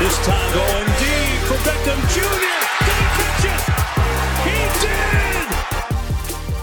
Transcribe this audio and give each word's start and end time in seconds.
This 0.00 0.16
time 0.26 0.52
going 0.52 0.86
deep 0.98 1.40
for 1.46 1.54
Beckham 1.62 2.00
Jr. 2.12 2.20
He 2.84 2.96
catch 3.14 3.44
it? 3.44 3.60
He 4.42 4.56
did! 4.80 5.54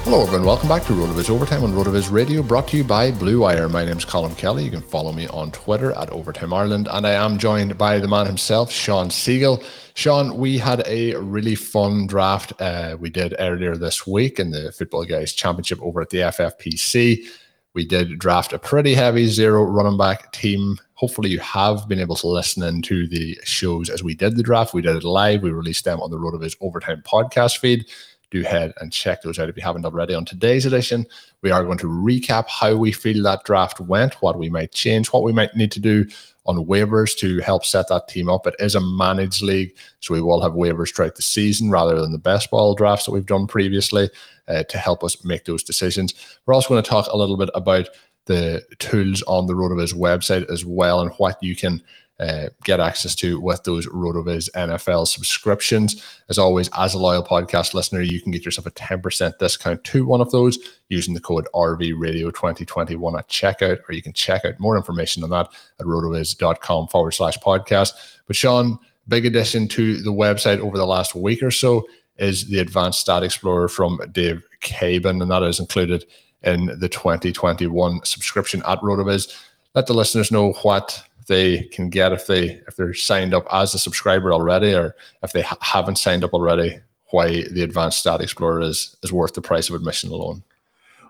Hello, 0.04 0.24
everyone. 0.24 0.46
Welcome 0.46 0.68
back 0.68 0.84
to 0.84 0.92
RotoViz 0.92 1.30
Overtime 1.30 1.64
on 1.64 1.72
RotoViz 1.72 2.12
Radio, 2.12 2.44
brought 2.44 2.68
to 2.68 2.78
you 2.78 2.84
by 2.84 3.10
Blue 3.10 3.40
Wire. 3.40 3.70
My 3.70 3.86
name 3.86 3.98
is 3.98 4.04
Colm 4.04 4.38
Kelly. 4.38 4.66
You 4.66 4.72
can 4.72 4.82
follow 4.82 5.14
me 5.14 5.28
on 5.30 5.50
Twitter 5.52 5.94
at 5.94 6.10
Overtime 6.10 6.52
Ireland, 6.52 6.90
and 6.92 7.08
I 7.08 7.12
am 7.12 7.38
joined 7.38 7.78
by 7.78 8.00
the 8.00 8.08
man 8.10 8.26
himself, 8.26 8.70
Sean 8.70 9.08
Siegele. 9.08 9.64
Sean, 9.94 10.36
we 10.36 10.58
had 10.58 10.84
a 10.86 11.16
really 11.16 11.56
fun 11.56 12.08
draft 12.08 12.52
uh, 12.62 12.98
we 13.00 13.10
did 13.10 13.34
earlier 13.40 13.78
this 13.78 14.06
week 14.06 14.42
in 14.42 14.52
the 14.52 14.74
Football 14.74 15.06
Guys 15.06 15.32
Championship 15.32 15.82
over 15.82 16.02
at 16.02 16.10
the 16.10 16.18
FFPC. 16.18 17.26
We 17.74 17.86
did 17.86 18.20
draft 18.20 18.52
a 18.52 18.60
pretty 18.60 18.94
heavy 18.94 19.28
zero 19.28 19.64
running 19.64 19.98
back 19.98 20.34
team. 20.34 20.78
Hopefully, 20.96 21.30
you 21.30 21.40
have 21.40 21.88
been 21.88 22.00
able 22.00 22.18
to 22.18 22.28
listen 22.28 22.64
into 22.64 23.08
the 23.08 23.40
shows 23.46 23.90
as 23.90 24.04
we 24.04 24.14
did 24.14 24.36
the 24.36 24.44
draft. 24.44 24.74
We 24.74 24.82
did 24.82 24.98
it 24.98 25.06
live. 25.06 25.42
We 25.42 25.52
released 25.52 25.86
them 25.86 26.02
on 26.02 26.12
the 26.12 26.18
RotoViz 26.18 26.58
Overtime 26.60 27.02
podcast 27.06 27.60
feed. 27.60 27.86
Do 28.30 28.44
head 28.44 28.74
and 28.80 28.92
check 28.92 29.22
those 29.22 29.40
out 29.40 29.50
if 29.50 29.58
you 29.58 29.64
haven't 29.64 29.86
already. 29.86 30.14
On 30.14 30.26
today's 30.26 30.66
edition, 30.66 31.06
we 31.42 31.52
are 31.52 31.64
going 31.64 31.78
to 31.80 31.88
recap 31.88 32.48
how 32.48 32.76
we 32.76 32.92
feel 32.92 33.24
that 33.24 33.44
draft 33.46 33.80
went, 33.80 34.16
what 34.16 34.38
we 34.38 34.50
might 34.50 34.72
change, 34.72 35.08
what 35.08 35.24
we 35.24 35.34
might 35.34 35.56
need 35.56 35.72
to 35.74 35.82
do 35.82 36.06
on 36.46 36.66
waivers 36.66 37.18
to 37.20 37.40
help 37.40 37.66
set 37.66 37.88
that 37.90 38.08
team 38.08 38.30
up. 38.30 38.48
It 38.48 38.56
is 38.60 38.76
a 38.76 38.82
managed 38.82 39.42
league, 39.42 39.76
so 40.00 40.14
we 40.14 40.22
will 40.22 40.42
have 40.42 40.54
waivers 40.54 40.94
throughout 40.94 41.16
the 41.16 41.22
season 41.22 41.72
rather 41.72 42.00
than 42.00 42.12
the 42.12 42.18
best 42.18 42.52
ball 42.52 42.74
drafts 42.74 43.06
that 43.06 43.12
we've 43.12 43.26
done 43.26 43.48
previously 43.48 44.10
uh, 44.52 44.64
to 44.64 44.78
help 44.78 45.04
us 45.04 45.24
make 45.24 45.46
those 45.46 45.64
decisions. 45.64 46.14
We're 46.46 46.54
also 46.54 46.70
going 46.70 46.84
to 46.84 46.90
talk 46.90 47.08
a 47.08 47.18
little 47.18 47.38
bit 47.38 47.50
about 47.56 47.90
the 48.26 48.64
tools 48.80 49.24
on 49.24 49.48
the 49.48 49.54
RotoViz 49.54 49.94
website 49.94 50.50
as 50.52 50.66
well 50.66 51.02
and 51.02 51.12
what 51.18 51.42
you 51.42 51.56
can 51.56 51.82
uh, 52.20 52.50
get 52.64 52.80
access 52.80 53.16
to 53.16 53.40
with 53.40 53.64
those 53.64 53.88
RotoViz 53.88 54.52
NFL 54.52 55.08
subscriptions. 55.08 56.04
As 56.30 56.38
always, 56.38 56.70
as 56.78 56.94
a 56.94 57.00
loyal 57.00 57.24
podcast 57.24 57.74
listener, 57.74 58.02
you 58.02 58.22
can 58.22 58.32
get 58.32 58.46
yourself 58.46 58.68
a 58.68 58.72
10% 58.72 59.40
discount 59.40 59.84
to 59.86 60.06
one 60.06 60.22
of 60.22 60.30
those 60.30 60.60
using 60.90 61.16
the 61.16 61.20
code 61.20 61.48
RVRadio2021 61.56 63.18
at 63.18 63.28
checkout, 63.28 63.80
or 63.90 63.94
you 63.94 64.04
can 64.04 64.14
check 64.14 64.46
out 64.46 64.60
more 64.60 64.78
information 64.78 65.24
on 65.24 65.32
that 65.32 65.48
at 65.80 65.88
rotoviz.com 65.88 66.90
forward 66.90 67.12
slash 67.12 67.38
podcast. 67.40 67.94
But 68.28 68.36
Sean, 68.36 68.78
big 69.08 69.26
addition 69.26 69.68
to 69.70 69.98
the 69.98 70.14
website 70.14 70.60
over 70.60 70.78
the 70.78 70.86
last 70.86 71.16
week 71.16 71.42
or 71.42 71.52
so 71.52 71.88
is 72.22 72.48
the 72.48 72.60
Advanced 72.60 73.00
Stat 73.00 73.24
Explorer 73.24 73.68
from 73.68 74.00
Dave 74.12 74.44
Caban, 74.62 75.22
and 75.22 75.32
that 75.32 75.44
is 75.44 75.60
included 75.60 76.06
in 76.44 76.68
the 76.80 76.88
2021 76.88 78.06
subscription 78.06 78.62
at 78.68 78.80
RotoViz. 78.80 79.36
Let 79.74 79.88
the 79.88 79.94
listeners 79.94 80.32
know 80.32 80.54
what 80.62 81.04
they 81.28 81.64
can 81.64 81.90
get 81.90 82.14
if 82.14 82.28
they 82.28 82.62
if 82.68 82.76
they're 82.76 82.94
signed 82.94 83.34
up 83.34 83.46
as 83.52 83.74
a 83.74 83.80
subscriber 83.80 84.32
already, 84.32 84.74
or 84.74 84.96
if 85.24 85.34
they 85.34 85.42
ha- 85.42 85.58
haven't 85.62 85.98
signed 85.98 86.24
up 86.24 86.34
already, 86.34 86.80
why 87.08 87.44
the 87.50 87.64
Advanced 87.64 88.00
Stat 88.00 88.22
Explorer 88.22 88.62
is 88.62 88.96
is 89.02 89.12
worth 89.12 89.34
the 89.34 89.42
price 89.42 89.70
of 89.70 89.76
admission 89.76 90.12
alone. 90.12 90.44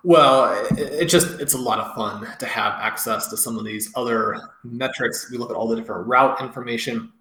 Well, 0.04 0.66
it, 0.72 0.80
it, 0.80 1.06
just 1.10 1.40
it's 1.42 1.54
a 1.54 1.60
lot 1.60 1.80
of 1.80 1.94
fun 1.94 2.28
to 2.40 2.46
have 2.46 2.74
access 2.80 3.28
to 3.28 3.38
some 3.38 3.58
of 3.58 3.66
these 3.66 3.92
other 3.96 4.36
metrics. 4.64 5.30
We 5.30 5.38
look 5.38 5.52
at 5.52 5.56
all 5.56 5.68
the 5.68 5.76
different 5.76 6.08
route 6.08 6.42
information 6.42 7.12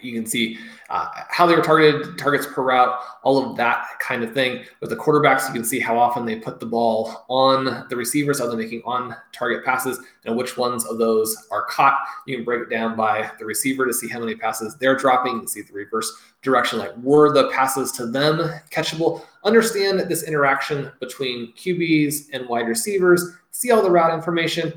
you 0.00 0.12
can 0.12 0.26
see 0.26 0.58
uh, 0.88 1.08
how 1.28 1.46
they 1.46 1.54
were 1.54 1.62
targeted, 1.62 2.18
targets 2.18 2.46
per 2.46 2.62
route, 2.62 2.98
all 3.22 3.50
of 3.50 3.56
that 3.56 3.86
kind 4.00 4.22
of 4.22 4.32
thing. 4.32 4.64
With 4.80 4.90
the 4.90 4.96
quarterbacks, 4.96 5.46
you 5.48 5.52
can 5.52 5.64
see 5.64 5.80
how 5.80 5.98
often 5.98 6.24
they 6.24 6.36
put 6.36 6.60
the 6.60 6.66
ball 6.66 7.24
on 7.28 7.86
the 7.88 7.96
receivers, 7.96 8.40
are 8.40 8.48
they 8.48 8.56
making 8.56 8.82
on 8.84 9.14
target 9.32 9.64
passes, 9.64 9.98
and 10.24 10.36
which 10.36 10.56
ones 10.56 10.86
of 10.86 10.98
those 10.98 11.46
are 11.50 11.64
caught. 11.66 11.98
You 12.26 12.36
can 12.36 12.44
break 12.44 12.62
it 12.62 12.70
down 12.70 12.96
by 12.96 13.30
the 13.38 13.44
receiver 13.44 13.86
to 13.86 13.92
see 13.92 14.08
how 14.08 14.20
many 14.20 14.34
passes 14.34 14.76
they're 14.76 14.96
dropping. 14.96 15.34
You 15.34 15.38
can 15.40 15.48
see 15.48 15.62
the 15.62 15.72
reverse 15.72 16.10
direction, 16.42 16.78
like 16.78 16.96
were 16.98 17.32
the 17.32 17.50
passes 17.50 17.92
to 17.92 18.06
them 18.06 18.38
catchable. 18.70 19.22
Understand 19.44 19.98
this 20.00 20.22
interaction 20.22 20.90
between 21.00 21.52
QBs 21.54 22.28
and 22.32 22.48
wide 22.48 22.68
receivers, 22.68 23.36
see 23.50 23.70
all 23.70 23.82
the 23.82 23.90
route 23.90 24.14
information, 24.14 24.72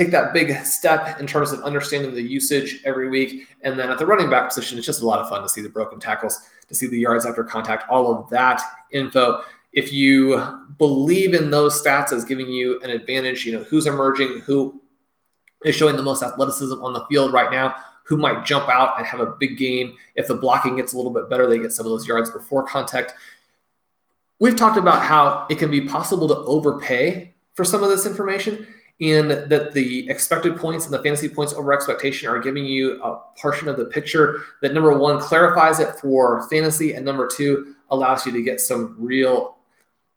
take 0.00 0.10
that 0.12 0.32
big 0.32 0.56
step 0.64 1.20
in 1.20 1.26
terms 1.26 1.52
of 1.52 1.60
understanding 1.60 2.14
the 2.14 2.22
usage 2.22 2.80
every 2.84 3.10
week. 3.10 3.46
And 3.62 3.78
then 3.78 3.90
at 3.90 3.98
the 3.98 4.06
running 4.06 4.30
back 4.30 4.48
position, 4.48 4.78
it's 4.78 4.86
just 4.86 5.02
a 5.02 5.06
lot 5.06 5.18
of 5.18 5.28
fun 5.28 5.42
to 5.42 5.48
see 5.48 5.60
the 5.60 5.68
broken 5.68 6.00
tackles, 6.00 6.40
to 6.68 6.74
see 6.74 6.86
the 6.86 6.98
yards 6.98 7.26
after 7.26 7.44
contact, 7.44 7.88
all 7.90 8.14
of 8.14 8.30
that 8.30 8.62
info. 8.92 9.42
If 9.72 9.92
you 9.92 10.42
believe 10.78 11.34
in 11.34 11.50
those 11.50 11.80
stats 11.80 12.12
as 12.12 12.24
giving 12.24 12.48
you 12.48 12.80
an 12.80 12.90
advantage, 12.90 13.44
you 13.44 13.52
know, 13.52 13.62
who's 13.64 13.86
emerging, 13.86 14.40
who 14.40 14.80
is 15.64 15.74
showing 15.74 15.96
the 15.96 16.02
most 16.02 16.22
athleticism 16.22 16.82
on 16.82 16.94
the 16.94 17.04
field 17.06 17.32
right 17.32 17.50
now, 17.50 17.76
who 18.04 18.16
might 18.16 18.44
jump 18.44 18.68
out 18.68 18.98
and 18.98 19.06
have 19.06 19.20
a 19.20 19.36
big 19.38 19.58
game. 19.58 19.96
If 20.14 20.26
the 20.26 20.34
blocking 20.34 20.76
gets 20.76 20.94
a 20.94 20.96
little 20.96 21.12
bit 21.12 21.28
better, 21.28 21.46
they 21.46 21.58
get 21.58 21.72
some 21.72 21.86
of 21.86 21.90
those 21.90 22.08
yards 22.08 22.30
before 22.30 22.64
contact. 22.64 23.12
We've 24.40 24.56
talked 24.56 24.78
about 24.78 25.02
how 25.02 25.46
it 25.50 25.58
can 25.58 25.70
be 25.70 25.82
possible 25.82 26.26
to 26.28 26.36
overpay 26.36 27.34
for 27.52 27.64
some 27.64 27.82
of 27.82 27.90
this 27.90 28.06
information 28.06 28.66
and 29.00 29.30
that 29.30 29.72
the 29.72 30.08
expected 30.10 30.56
points 30.56 30.84
and 30.84 30.92
the 30.92 31.02
fantasy 31.02 31.28
points 31.28 31.54
over 31.54 31.72
expectation 31.72 32.28
are 32.28 32.38
giving 32.38 32.66
you 32.66 33.02
a 33.02 33.18
portion 33.40 33.66
of 33.66 33.76
the 33.76 33.86
picture 33.86 34.42
that 34.60 34.74
number 34.74 34.96
one 34.96 35.18
clarifies 35.18 35.80
it 35.80 35.94
for 35.96 36.46
fantasy 36.48 36.92
and 36.92 37.04
number 37.04 37.26
two 37.26 37.74
allows 37.90 38.26
you 38.26 38.32
to 38.32 38.42
get 38.42 38.60
some 38.60 38.94
real 38.98 39.56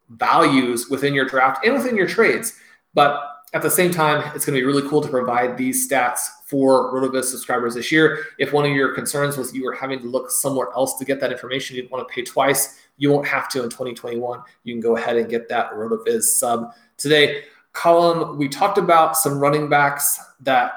values 0.10 0.90
within 0.90 1.14
your 1.14 1.26
draft 1.26 1.66
and 1.66 1.74
within 1.74 1.96
your 1.96 2.08
trades. 2.08 2.60
But 2.94 3.24
at 3.54 3.62
the 3.62 3.70
same 3.70 3.92
time 3.92 4.20
it's 4.36 4.46
going 4.46 4.56
to 4.56 4.62
be 4.62 4.66
really 4.66 4.88
cool 4.90 5.02
to 5.02 5.08
provide 5.08 5.58
these 5.58 5.90
stats 5.90 6.20
for 6.46 6.94
rotoviz 6.94 7.26
subscribers 7.26 7.76
this 7.76 7.92
year. 7.92 8.26
If 8.38 8.52
one 8.52 8.66
of 8.66 8.72
your 8.72 8.94
concerns 8.94 9.38
was 9.38 9.54
you 9.54 9.64
were 9.64 9.74
having 9.74 10.00
to 10.00 10.08
look 10.08 10.30
somewhere 10.30 10.68
else 10.76 10.98
to 10.98 11.06
get 11.06 11.22
that 11.22 11.32
information 11.32 11.76
you 11.76 11.84
didn't 11.84 11.92
want 11.92 12.08
to 12.08 12.14
pay 12.14 12.24
twice 12.24 12.80
you 12.98 13.10
won't 13.10 13.28
have 13.28 13.50
to 13.50 13.64
in 13.64 13.70
2021 13.70 14.42
you 14.64 14.74
can 14.74 14.82
go 14.82 14.98
ahead 14.98 15.18
and 15.18 15.30
get 15.30 15.50
that 15.50 15.72
rotoviz 15.72 16.24
sub 16.24 16.74
today 16.98 17.44
Colm, 17.74 18.38
we 18.38 18.48
talked 18.48 18.78
about 18.78 19.18
some 19.18 19.40
running 19.40 19.68
backs 19.68 20.20
that 20.42 20.74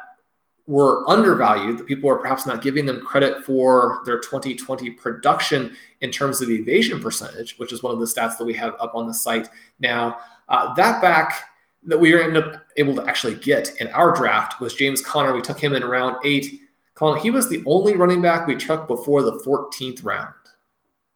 were 0.66 1.08
undervalued, 1.08 1.78
that 1.78 1.86
people 1.86 2.10
are 2.10 2.16
perhaps 2.16 2.46
not 2.46 2.60
giving 2.60 2.86
them 2.86 3.00
credit 3.00 3.44
for 3.44 4.02
their 4.04 4.18
2020 4.18 4.90
production 4.90 5.76
in 6.00 6.10
terms 6.10 6.40
of 6.40 6.48
the 6.48 6.56
evasion 6.56 7.00
percentage, 7.00 7.56
which 7.58 7.72
is 7.72 7.82
one 7.82 7.92
of 7.92 8.00
the 8.00 8.06
stats 8.06 8.36
that 8.36 8.44
we 8.44 8.54
have 8.54 8.74
up 8.80 8.94
on 8.94 9.06
the 9.06 9.14
site 9.14 9.48
now. 9.78 10.18
Uh, 10.48 10.74
that 10.74 11.00
back 11.00 11.44
that 11.84 11.98
we 11.98 12.12
were 12.12 12.60
able 12.76 12.96
to 12.96 13.06
actually 13.06 13.36
get 13.36 13.80
in 13.80 13.86
our 13.88 14.14
draft 14.14 14.60
was 14.60 14.74
James 14.74 15.00
Conner. 15.00 15.32
We 15.32 15.40
took 15.40 15.60
him 15.60 15.74
in 15.74 15.84
round 15.84 16.16
eight. 16.24 16.60
Colm, 16.96 17.20
he 17.20 17.30
was 17.30 17.48
the 17.48 17.62
only 17.64 17.94
running 17.94 18.20
back 18.20 18.46
we 18.46 18.56
took 18.56 18.88
before 18.88 19.22
the 19.22 19.40
14th 19.46 20.04
round. 20.04 20.34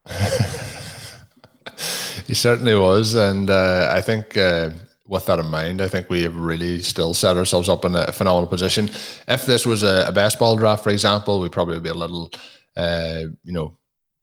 he 2.27 2.35
certainly 2.35 2.77
was, 2.77 3.15
and 3.15 3.50
uh, 3.50 3.91
I 3.93 4.00
think 4.00 4.37
uh, 4.37 4.71
with 5.10 5.26
that 5.26 5.40
in 5.40 5.46
mind, 5.46 5.82
I 5.82 5.88
think 5.88 6.08
we 6.08 6.22
have 6.22 6.36
really 6.36 6.80
still 6.82 7.14
set 7.14 7.36
ourselves 7.36 7.68
up 7.68 7.84
in 7.84 7.96
a 7.96 8.12
phenomenal 8.12 8.46
position. 8.46 8.88
If 9.26 9.44
this 9.44 9.66
was 9.66 9.82
a, 9.82 10.04
a 10.06 10.12
best 10.12 10.38
ball 10.38 10.56
draft, 10.56 10.84
for 10.84 10.90
example, 10.90 11.40
we'd 11.40 11.50
probably 11.50 11.80
be 11.80 11.88
a 11.88 11.94
little, 11.94 12.30
uh, 12.76 13.24
you 13.42 13.52
know, 13.52 13.76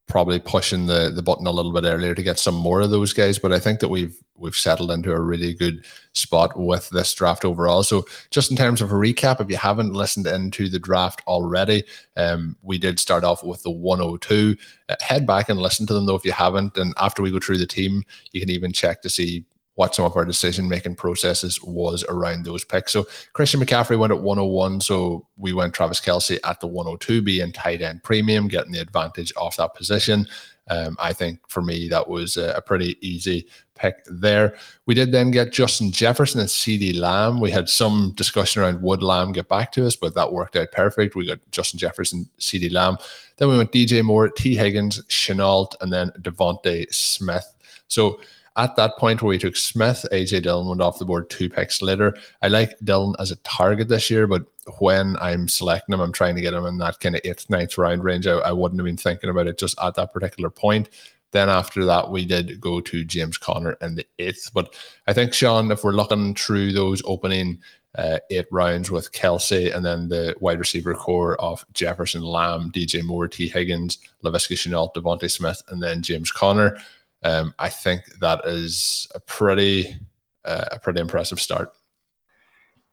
probably 0.07 0.39
pushing 0.39 0.85
the 0.85 1.11
the 1.13 1.21
button 1.21 1.45
a 1.45 1.51
little 1.51 1.73
bit 1.73 1.83
earlier 1.83 2.15
to 2.15 2.23
get 2.23 2.39
some 2.39 2.55
more 2.55 2.79
of 2.79 2.89
those 2.89 3.11
guys. 3.11 3.37
But 3.37 3.51
I 3.51 3.59
think 3.59 3.81
that 3.81 3.89
we've 3.89 4.17
we've 4.37 4.55
settled 4.55 4.91
into 4.91 5.11
a 5.11 5.19
really 5.19 5.53
good 5.53 5.85
spot 6.13 6.57
with 6.57 6.89
this 6.91 7.13
draft 7.13 7.43
overall. 7.43 7.83
So 7.83 8.05
just 8.31 8.49
in 8.49 8.55
terms 8.55 8.81
of 8.81 8.93
a 8.93 8.95
recap, 8.95 9.41
if 9.41 9.49
you 9.49 9.57
haven't 9.57 9.91
listened 9.91 10.25
into 10.25 10.69
the 10.69 10.79
draft 10.79 11.21
already, 11.27 11.83
um, 12.15 12.55
we 12.61 12.77
did 12.77 12.97
start 12.97 13.25
off 13.25 13.43
with 13.43 13.61
the 13.63 13.71
102. 13.71 14.55
Uh, 14.87 14.95
head 15.01 15.27
back 15.27 15.49
and 15.49 15.59
listen 15.59 15.85
to 15.87 15.93
them 15.93 16.05
though 16.05 16.15
if 16.15 16.23
you 16.23 16.31
haven't. 16.31 16.77
And 16.77 16.93
after 16.97 17.21
we 17.21 17.31
go 17.31 17.39
through 17.39 17.57
the 17.57 17.67
team, 17.67 18.03
you 18.31 18.39
can 18.39 18.49
even 18.49 18.71
check 18.71 19.01
to 19.01 19.09
see 19.09 19.43
what 19.77 19.93
some 19.93 20.05
of 20.05 20.15
our 20.17 20.25
decision 20.25 20.67
making 20.67 20.95
processes 20.95 21.61
was 21.61 22.03
around 22.09 22.43
those 22.43 22.63
picks. 22.63 22.91
So 22.91 23.05
Christian 23.33 23.59
McCaffrey 23.59 23.97
went 23.97 24.11
at 24.11 24.19
101. 24.19 24.81
So 24.81 25.27
we 25.37 25.53
went 25.53 25.75
Travis 25.75 26.01
Kelce 26.01 26.39
at 26.43 26.59
the 26.59 26.65
102, 26.65 27.21
being 27.21 27.51
tight 27.51 27.83
end 27.83 28.01
premium, 28.01 28.47
getting 28.47 28.71
the 28.71 28.81
advantage 28.81 29.31
off 29.37 29.57
that 29.57 29.75
position. 29.75 30.25
Um, 30.69 30.97
I 30.99 31.13
think 31.13 31.39
for 31.47 31.61
me, 31.61 31.87
that 31.89 32.07
was 32.07 32.37
a, 32.37 32.53
a, 32.53 32.61
pretty 32.61 32.97
easy 33.07 33.47
pick 33.75 34.03
there. 34.07 34.57
We 34.87 34.95
did 34.95 35.11
then 35.11 35.29
get 35.29 35.53
Justin 35.53 35.91
Jefferson 35.91 36.41
and 36.41 36.49
CeeDee 36.49 36.99
Lamb. 36.99 37.39
We 37.39 37.51
had 37.51 37.69
some 37.69 38.13
discussion 38.15 38.63
around 38.63 38.81
would 38.81 39.01
Lamb 39.01 39.31
get 39.31 39.47
back 39.47 39.71
to 39.73 39.85
us, 39.85 39.95
but 39.95 40.15
that 40.15 40.33
worked 40.33 40.57
out 40.57 40.71
perfect. 40.73 41.15
We 41.15 41.27
got 41.27 41.39
Justin 41.51 41.79
Jefferson, 41.79 42.27
CeeDee 42.39 42.73
Lamb. 42.73 42.97
Then 43.37 43.47
we 43.47 43.57
went 43.57 43.71
DJ 43.71 44.03
Moore, 44.03 44.27
Tee 44.27 44.55
Higgins, 44.55 45.03
Shenault, 45.03 45.75
and 45.79 45.93
then 45.93 46.09
DeVonta 46.19 46.91
Smith. 46.91 47.53
So 47.87 48.19
at 48.57 48.75
that 48.75 48.97
point 48.97 49.21
where 49.21 49.29
we 49.29 49.37
took 49.37 49.55
Smith, 49.55 50.05
AJ 50.11 50.41
Dillon 50.43 50.67
went 50.67 50.81
off 50.81 50.97
the 50.97 51.05
board 51.05 51.29
two 51.29 51.49
picks 51.49 51.81
later. 51.81 52.17
I 52.41 52.47
like 52.47 52.77
Dillon 52.83 53.15
as 53.19 53.29
a 53.29 53.35
target 53.37 53.87
this 53.87 54.09
year, 54.09 54.25
but 54.25 54.45
when 54.79 55.15
I'm 55.17 55.47
selecting 55.47 55.93
him, 55.93 56.01
I'm 56.01 56.11
trying 56.11 56.35
to 56.35 56.41
get 56.41 56.55
him 56.55 56.65
in 56.65 56.79
that 56.79 56.99
kind 56.99 57.15
of 57.15 57.21
eighth, 57.23 57.49
ninth 57.49 57.77
round 57.77 58.03
range. 58.03 58.25
I, 58.25 58.33
I 58.33 58.51
wouldn't 58.51 58.79
have 58.79 58.85
been 58.85 58.97
thinking 58.97 59.29
about 59.29 59.47
it 59.47 59.59
just 59.59 59.79
at 59.81 59.93
that 59.95 60.11
particular 60.11 60.49
point. 60.49 60.89
Then 61.31 61.49
after 61.49 61.85
that, 61.85 62.09
we 62.09 62.25
did 62.25 62.59
go 62.59 62.81
to 62.81 63.03
James 63.03 63.37
Conner 63.37 63.77
in 63.81 63.95
the 63.95 64.07
eighth. 64.17 64.49
But 64.53 64.73
I 65.05 65.13
think, 65.13 65.33
Sean, 65.33 65.71
if 65.71 65.83
we're 65.83 65.91
looking 65.91 66.33
through 66.33 66.71
those 66.71 67.01
opening 67.05 67.59
uh, 67.95 68.19
eight 68.31 68.47
rounds 68.51 68.89
with 68.89 69.11
Kelce 69.11 69.75
and 69.75 69.85
then 69.85 70.09
the 70.09 70.35
wide 70.39 70.59
receiver 70.59 70.95
core 70.95 71.39
of 71.41 71.65
Jefferson, 71.73 72.23
Lamb, 72.23 72.71
DJ 72.71 73.03
Moore, 73.03 73.27
Tee 73.27 73.49
Higgins, 73.49 73.99
Laviska 74.23 74.55
Shenault, 74.55 74.93
DeVonta 74.93 75.29
Smith, 75.29 75.61
and 75.67 75.83
then 75.83 76.01
James 76.01 76.31
Conner– 76.31 76.79
um, 77.27 77.53
I 77.59 77.67
think 77.67 78.05
that 78.21 78.41
is 78.45 79.07
a 79.13 79.19
pretty 79.19 79.99
uh, 80.45 80.65
a 80.71 80.79
pretty 80.79 81.01
impressive 81.01 81.41
start. 81.41 81.73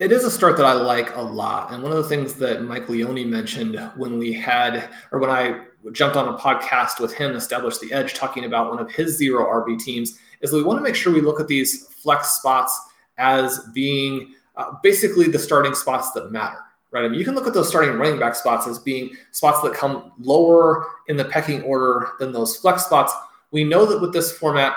It 0.00 0.10
is 0.10 0.24
a 0.24 0.30
start 0.30 0.56
that 0.56 0.66
I 0.66 0.72
like 0.72 1.14
a 1.14 1.22
lot. 1.22 1.72
And 1.72 1.80
one 1.80 1.92
of 1.92 1.98
the 1.98 2.08
things 2.08 2.34
that 2.34 2.64
Mike 2.64 2.88
Leone 2.88 3.30
mentioned 3.30 3.78
when 3.96 4.18
we 4.18 4.32
had, 4.32 4.88
or 5.12 5.20
when 5.20 5.30
I 5.30 5.60
jumped 5.92 6.16
on 6.16 6.34
a 6.34 6.36
podcast 6.36 6.98
with 6.98 7.14
him, 7.14 7.36
established 7.36 7.80
the 7.80 7.92
Edge, 7.92 8.14
talking 8.14 8.44
about 8.44 8.70
one 8.70 8.80
of 8.80 8.90
his 8.90 9.16
zero 9.16 9.46
RB 9.46 9.78
teams, 9.78 10.18
is 10.40 10.52
we 10.52 10.64
want 10.64 10.78
to 10.78 10.82
make 10.82 10.96
sure 10.96 11.12
we 11.12 11.20
look 11.20 11.38
at 11.38 11.46
these 11.46 11.86
flex 11.86 12.30
spots 12.30 12.76
as 13.18 13.60
being 13.72 14.34
uh, 14.56 14.72
basically 14.82 15.28
the 15.28 15.38
starting 15.38 15.76
spots 15.76 16.10
that 16.10 16.32
matter, 16.32 16.58
right? 16.90 17.04
I 17.04 17.08
mean, 17.08 17.20
you 17.20 17.24
can 17.24 17.36
look 17.36 17.46
at 17.46 17.54
those 17.54 17.68
starting 17.68 17.92
running 17.92 18.18
back 18.18 18.34
spots 18.34 18.66
as 18.66 18.80
being 18.80 19.14
spots 19.30 19.62
that 19.62 19.74
come 19.74 20.10
lower 20.18 20.88
in 21.06 21.16
the 21.16 21.24
pecking 21.24 21.62
order 21.62 22.14
than 22.18 22.32
those 22.32 22.56
flex 22.56 22.84
spots 22.84 23.12
we 23.54 23.62
know 23.62 23.86
that 23.86 24.00
with 24.00 24.12
this 24.12 24.32
format 24.32 24.74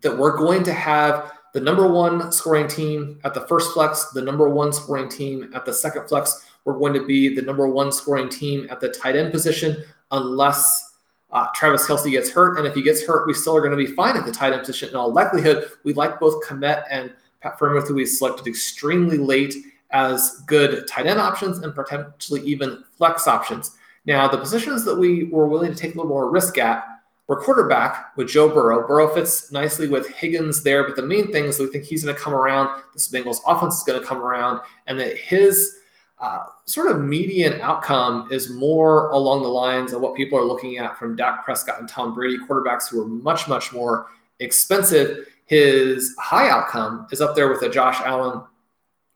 that 0.00 0.16
we're 0.16 0.38
going 0.38 0.64
to 0.64 0.72
have 0.72 1.32
the 1.52 1.60
number 1.60 1.86
one 1.86 2.32
scoring 2.32 2.66
team 2.66 3.20
at 3.24 3.34
the 3.34 3.42
first 3.42 3.74
flex, 3.74 4.06
the 4.06 4.22
number 4.22 4.48
one 4.48 4.72
scoring 4.72 5.06
team 5.06 5.50
at 5.54 5.66
the 5.66 5.72
second 5.72 6.08
flex. 6.08 6.46
We're 6.64 6.78
going 6.78 6.94
to 6.94 7.04
be 7.04 7.34
the 7.34 7.42
number 7.42 7.68
one 7.68 7.92
scoring 7.92 8.30
team 8.30 8.66
at 8.70 8.80
the 8.80 8.88
tight 8.88 9.16
end 9.16 9.32
position, 9.32 9.84
unless 10.10 10.94
uh, 11.30 11.48
Travis 11.54 11.86
Kelce 11.86 12.10
gets 12.10 12.30
hurt. 12.30 12.56
And 12.56 12.66
if 12.66 12.74
he 12.74 12.80
gets 12.80 13.04
hurt, 13.04 13.26
we 13.26 13.34
still 13.34 13.54
are 13.54 13.60
going 13.60 13.70
to 13.70 13.76
be 13.76 13.86
fine 13.86 14.16
at 14.16 14.24
the 14.24 14.32
tight 14.32 14.54
end 14.54 14.60
position. 14.60 14.88
In 14.88 14.96
all 14.96 15.12
likelihood, 15.12 15.70
we 15.84 15.92
like 15.92 16.18
both 16.18 16.42
Kmet 16.42 16.84
and 16.90 17.12
Pat 17.42 17.58
Freiermuth, 17.58 17.86
who 17.86 17.96
we 17.96 18.06
selected 18.06 18.46
extremely 18.46 19.18
late 19.18 19.54
as 19.90 20.42
good 20.46 20.88
tight 20.88 21.06
end 21.06 21.20
options 21.20 21.58
and 21.58 21.74
potentially 21.74 22.40
even 22.40 22.82
flex 22.96 23.28
options. 23.28 23.76
Now, 24.06 24.26
the 24.26 24.38
positions 24.38 24.86
that 24.86 24.96
we 24.96 25.24
were 25.24 25.46
willing 25.46 25.70
to 25.70 25.76
take 25.76 25.94
a 25.94 25.98
little 25.98 26.08
more 26.08 26.30
risk 26.30 26.56
at 26.56 26.93
we're 27.26 27.40
quarterback 27.40 28.16
with 28.16 28.28
Joe 28.28 28.48
Burrow. 28.48 28.86
Burrow 28.86 29.14
fits 29.14 29.50
nicely 29.50 29.88
with 29.88 30.08
Higgins 30.08 30.62
there, 30.62 30.84
but 30.84 30.94
the 30.94 31.02
main 31.02 31.32
thing 31.32 31.44
is 31.44 31.58
we 31.58 31.66
think 31.66 31.84
he's 31.84 32.04
going 32.04 32.14
to 32.14 32.20
come 32.20 32.34
around. 32.34 32.82
This 32.92 33.08
Bengals 33.08 33.38
offense 33.46 33.78
is 33.78 33.82
going 33.82 34.00
to 34.00 34.06
come 34.06 34.18
around, 34.18 34.60
and 34.86 35.00
that 35.00 35.16
his 35.16 35.76
uh, 36.18 36.44
sort 36.66 36.90
of 36.90 37.00
median 37.00 37.60
outcome 37.60 38.28
is 38.30 38.50
more 38.50 39.08
along 39.10 39.42
the 39.42 39.48
lines 39.48 39.92
of 39.92 40.00
what 40.00 40.14
people 40.14 40.38
are 40.38 40.44
looking 40.44 40.78
at 40.78 40.98
from 40.98 41.16
Dak 41.16 41.44
Prescott 41.44 41.80
and 41.80 41.88
Tom 41.88 42.14
Brady, 42.14 42.38
quarterbacks 42.38 42.88
who 42.88 43.02
are 43.02 43.08
much, 43.08 43.48
much 43.48 43.72
more 43.72 44.08
expensive. 44.40 45.26
His 45.46 46.14
high 46.18 46.50
outcome 46.50 47.06
is 47.10 47.20
up 47.20 47.34
there 47.34 47.48
with 47.48 47.62
a 47.62 47.70
Josh 47.70 48.00
Allen, 48.04 48.42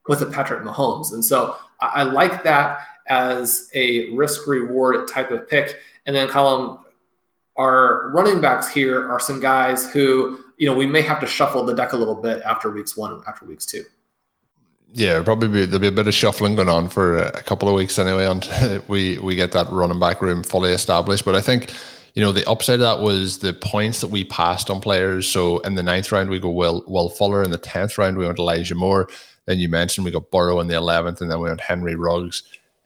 with 0.06 0.22
a 0.22 0.26
Patrick 0.26 0.62
Mahomes. 0.62 1.12
And 1.12 1.25
so 1.25 1.56
I, 1.81 1.87
I 1.87 2.02
like 2.05 2.43
that 2.43 2.81
as 3.06 3.70
a 3.75 4.10
risk 4.10 4.46
reward 4.46 5.08
type 5.08 5.31
of 5.31 5.49
pick. 5.49 5.76
And 6.06 6.16
then 6.16 6.28
Colm 6.28 6.81
our 7.58 8.10
running 8.10 8.40
backs 8.40 8.69
here 8.69 9.10
are 9.10 9.19
some 9.19 9.40
guys 9.40 9.90
who, 9.93 10.38
you 10.56 10.66
know, 10.66 10.75
we 10.75 10.87
may 10.87 11.02
have 11.02 11.20
to 11.20 11.26
shuffle 11.26 11.64
the 11.64 11.75
deck 11.75 11.93
a 11.93 11.96
little 11.96 12.14
bit 12.14 12.40
after 12.43 12.70
weeks 12.70 12.96
one, 12.96 13.20
after 13.26 13.44
weeks 13.44 13.66
two. 13.66 13.84
Yeah, 14.93 15.22
probably 15.22 15.49
be, 15.49 15.66
there'll 15.66 15.81
be 15.81 15.88
a 15.88 15.93
bit 15.93 16.06
of 16.06 16.14
shuffling 16.14 16.56
going 16.56 16.69
on 16.69 16.88
for 16.88 17.19
a 17.19 17.43
couple 17.43 17.69
of 17.69 17.75
weeks 17.75 17.99
anyway 17.99 18.25
until 18.25 18.82
we 18.88 19.19
we 19.19 19.34
get 19.34 19.52
that 19.52 19.69
running 19.70 20.00
back 20.00 20.22
room 20.22 20.43
fully 20.43 20.72
established. 20.72 21.25
But 21.25 21.34
I 21.34 21.43
think 21.43 21.75
you 22.14 22.22
know 22.22 22.32
the 22.32 22.49
upside 22.49 22.76
of 22.76 22.81
that 22.81 23.00
was 23.00 23.40
the 23.40 23.52
points 23.52 24.00
that 24.00 24.08
we 24.08 24.25
passed 24.25 24.70
on 24.70 24.81
players. 24.81 25.28
So 25.28 25.58
in 25.58 25.75
the 25.75 25.82
ninth 25.82 26.10
round 26.10 26.31
we 26.31 26.40
go 26.40 26.50
Will 26.50 26.84
Will 26.87 27.10
Fuller, 27.10 27.43
in 27.43 27.50
the 27.50 27.58
tenth 27.58 27.99
round 27.99 28.16
we 28.16 28.25
went 28.25 28.38
Elijah 28.38 28.75
Moore. 28.75 29.08
Then 29.44 29.58
you 29.58 29.69
mentioned 29.69 30.06
we 30.06 30.10
got 30.10 30.31
Burrow 30.31 30.60
in 30.60 30.69
the 30.69 30.76
eleventh, 30.76 31.20
and 31.20 31.31
then 31.31 31.40
we 31.40 31.49
went 31.49 31.60
Henry 31.60 31.94
Ruggs 31.94 32.44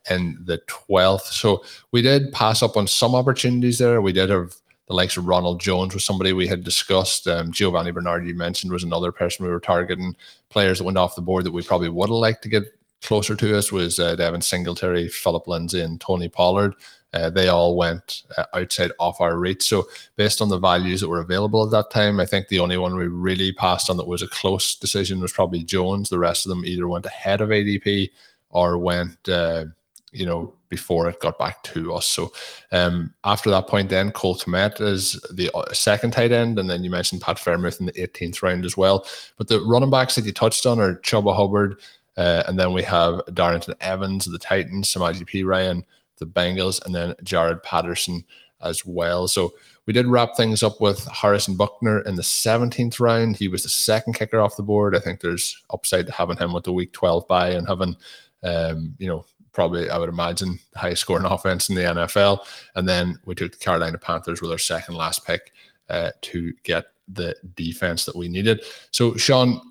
in 0.09 0.37
the 0.43 0.57
twelfth. 0.67 1.27
So 1.27 1.63
we 1.91 2.01
did 2.01 2.33
pass 2.33 2.61
up 2.61 2.75
on 2.75 2.85
some 2.85 3.15
opportunities 3.15 3.77
there. 3.77 4.01
We 4.01 4.11
did 4.11 4.29
have 4.29 4.57
the 4.87 4.93
likes 4.93 5.17
of 5.17 5.27
Ronald 5.27 5.61
Jones 5.61 5.93
was 5.93 6.05
somebody 6.05 6.33
we 6.33 6.47
had 6.47 6.63
discussed. 6.63 7.27
Um, 7.27 7.51
Giovanni 7.51 7.91
Bernardi 7.91 8.27
you 8.27 8.35
mentioned, 8.35 8.71
was 8.71 8.83
another 8.83 9.11
person 9.11 9.45
we 9.45 9.51
were 9.51 9.59
targeting. 9.59 10.15
Players 10.49 10.79
that 10.79 10.83
went 10.83 10.97
off 10.97 11.15
the 11.15 11.21
board 11.21 11.45
that 11.45 11.51
we 11.51 11.63
probably 11.63 11.89
would 11.89 12.09
have 12.09 12.15
liked 12.15 12.43
to 12.43 12.49
get 12.49 12.63
closer 13.01 13.35
to 13.35 13.57
us 13.57 13.71
was 13.71 13.99
uh, 13.99 14.15
Devin 14.15 14.41
Singletary, 14.41 15.07
Philip 15.07 15.47
Lindsay, 15.47 15.81
and 15.81 15.99
Tony 16.01 16.29
Pollard. 16.29 16.75
Uh, 17.13 17.29
they 17.29 17.47
all 17.47 17.77
went 17.77 18.23
uh, 18.37 18.45
outside 18.55 18.91
off 18.99 19.21
our 19.21 19.37
reach. 19.37 19.63
So, 19.63 19.87
based 20.15 20.41
on 20.41 20.49
the 20.49 20.57
values 20.57 21.01
that 21.01 21.09
were 21.09 21.21
available 21.21 21.63
at 21.63 21.71
that 21.71 21.91
time, 21.91 22.19
I 22.19 22.25
think 22.25 22.47
the 22.47 22.59
only 22.59 22.77
one 22.77 22.95
we 22.95 23.05
really 23.05 23.51
passed 23.53 23.89
on 23.89 23.97
that 23.97 24.07
was 24.07 24.23
a 24.23 24.27
close 24.27 24.75
decision 24.75 25.21
was 25.21 25.31
probably 25.31 25.63
Jones. 25.63 26.09
The 26.09 26.17
rest 26.17 26.45
of 26.45 26.49
them 26.49 26.65
either 26.65 26.87
went 26.87 27.05
ahead 27.05 27.41
of 27.41 27.49
ADP 27.49 28.09
or 28.49 28.79
went, 28.79 29.29
uh, 29.29 29.65
you 30.13 30.25
know, 30.25 30.53
before 30.69 31.09
it 31.09 31.19
got 31.19 31.37
back 31.37 31.61
to 31.63 31.93
us. 31.93 32.05
So 32.05 32.31
um, 32.71 33.13
after 33.23 33.49
that 33.49 33.67
point, 33.67 33.89
then 33.89 34.11
Cole 34.11 34.35
Kmet 34.35 34.79
is 34.81 35.13
the 35.31 35.51
uh, 35.53 35.71
second 35.73 36.11
tight 36.11 36.31
end, 36.31 36.59
and 36.59 36.69
then 36.69 36.83
you 36.83 36.89
mentioned 36.89 37.21
Pat 37.21 37.37
Freiermuth 37.37 37.79
in 37.79 37.85
the 37.87 37.93
18th 37.93 38.41
round 38.41 38.65
as 38.65 38.77
well. 38.77 39.05
But 39.37 39.47
the 39.47 39.61
running 39.61 39.89
backs 39.89 40.15
that 40.15 40.25
you 40.25 40.31
touched 40.31 40.65
on 40.65 40.79
are 40.79 40.95
Chuba 40.97 41.35
Hubbard, 41.35 41.79
uh, 42.17 42.43
and 42.47 42.59
then 42.59 42.73
we 42.73 42.83
have 42.83 43.21
Darrynton 43.27 43.75
Evans, 43.81 44.27
of 44.27 44.33
the 44.33 44.39
Titans, 44.39 44.93
Samaje 44.93 45.27
Perine, 45.27 45.83
the 46.17 46.25
Bengals, 46.25 46.83
and 46.85 46.93
then 46.93 47.13
Jaret 47.23 47.63
Patterson 47.63 48.23
as 48.61 48.85
well. 48.85 49.27
So 49.27 49.53
we 49.85 49.93
did 49.93 50.07
wrap 50.07 50.35
things 50.35 50.63
up 50.63 50.79
with 50.79 51.05
Harrison 51.07 51.57
Butker 51.57 52.05
in 52.05 52.15
the 52.15 52.21
17th 52.21 52.99
round. 52.99 53.35
He 53.35 53.47
was 53.47 53.63
the 53.63 53.69
second 53.69 54.13
kicker 54.13 54.39
off 54.39 54.55
the 54.55 54.63
board. 54.63 54.95
I 54.95 54.99
think 54.99 55.19
there's 55.19 55.61
upside 55.71 56.07
to 56.07 56.13
having 56.13 56.37
him 56.37 56.53
with 56.53 56.63
the 56.63 56.71
week 56.71 56.93
12 56.93 57.27
bye 57.27 57.49
and 57.49 57.67
having, 57.67 57.95
um, 58.43 58.95
you 58.97 59.07
know, 59.07 59.25
probably 59.53 59.89
I 59.89 59.97
would 59.97 60.09
imagine 60.09 60.59
the 60.73 60.79
highest 60.79 61.01
scoring 61.01 61.25
offense 61.25 61.69
in 61.69 61.75
the 61.75 61.81
NFL. 61.81 62.39
And 62.75 62.89
then 62.89 63.19
we 63.25 63.35
took 63.35 63.51
the 63.51 63.57
Carolina 63.57 63.97
Panthers 63.97 64.41
with 64.41 64.51
our 64.51 64.57
second 64.57 64.95
last 64.95 65.25
pick 65.25 65.51
uh, 65.89 66.11
to 66.21 66.53
get 66.63 66.85
the 67.07 67.35
defense 67.55 68.05
that 68.05 68.15
we 68.15 68.27
needed. 68.27 68.63
So 68.91 69.15
Sean, 69.15 69.61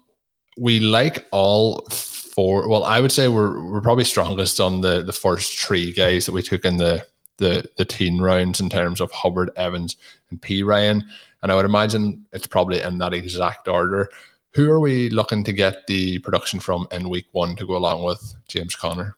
we 0.57 0.81
like 0.81 1.27
all 1.33 1.87
four. 1.91 2.69
Well, 2.69 2.85
I 2.85 3.01
would 3.01 3.12
say 3.12 3.29
we're 3.29 3.62
we're 3.65 3.81
probably 3.81 4.05
strongest 4.05 4.61
on 4.61 4.81
the 4.81 5.03
the 5.03 5.12
first 5.12 5.59
three 5.59 5.93
guys 5.93 6.27
that 6.27 6.33
we 6.33 6.43
took 6.43 6.65
in 6.65 6.77
the 6.77 7.07
the 7.39 7.69
the 7.77 7.85
teen 7.85 8.21
rounds 8.21 8.61
in 8.61 8.69
terms 8.69 9.01
of 9.01 9.11
Hubbard, 9.11 9.51
Evans, 9.57 9.97
and 10.31 10.41
Perine. 10.41 11.03
And 11.43 11.51
I 11.51 11.55
would 11.57 11.65
imagine 11.65 12.25
it's 12.33 12.47
probably 12.47 12.81
in 12.81 12.99
that 12.99 13.15
exact 13.15 13.67
order. 13.67 14.09
Who 14.55 14.71
are 14.71 14.81
we 14.81 15.09
looking 15.09 15.43
to 15.45 15.53
get 15.53 15.87
the 15.87 16.19
production 16.21 16.61
from 16.61 16.87
in 16.93 17.09
week 17.09 17.27
one 17.33 17.57
to 17.57 17.67
go 17.67 17.77
along 17.77 18.05
with 18.05 18.35
James 18.49 18.77
Conner? 18.77 19.17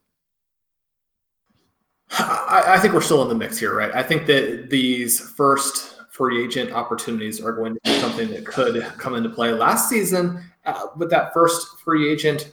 I, 2.10 2.64
I, 2.68 2.78
think 2.78 2.94
we're 2.94 3.00
still 3.00 3.22
in 3.22 3.28
the 3.28 3.34
mix 3.34 3.58
here, 3.58 3.74
right? 3.74 3.94
I 3.94 4.02
think 4.02 4.26
that 4.26 4.70
these 4.70 5.20
first 5.20 6.00
free 6.10 6.44
agent 6.44 6.72
opportunities 6.72 7.40
are 7.40 7.52
going 7.52 7.74
to 7.74 7.80
be 7.84 7.98
something 7.98 8.30
that 8.30 8.46
could 8.46 8.82
come 8.98 9.14
into 9.14 9.28
play. 9.28 9.52
Last 9.52 9.88
season, 9.88 10.44
uh, 10.64 10.86
with 10.96 11.10
that 11.10 11.32
first 11.34 11.78
free 11.80 12.10
agent 12.10 12.52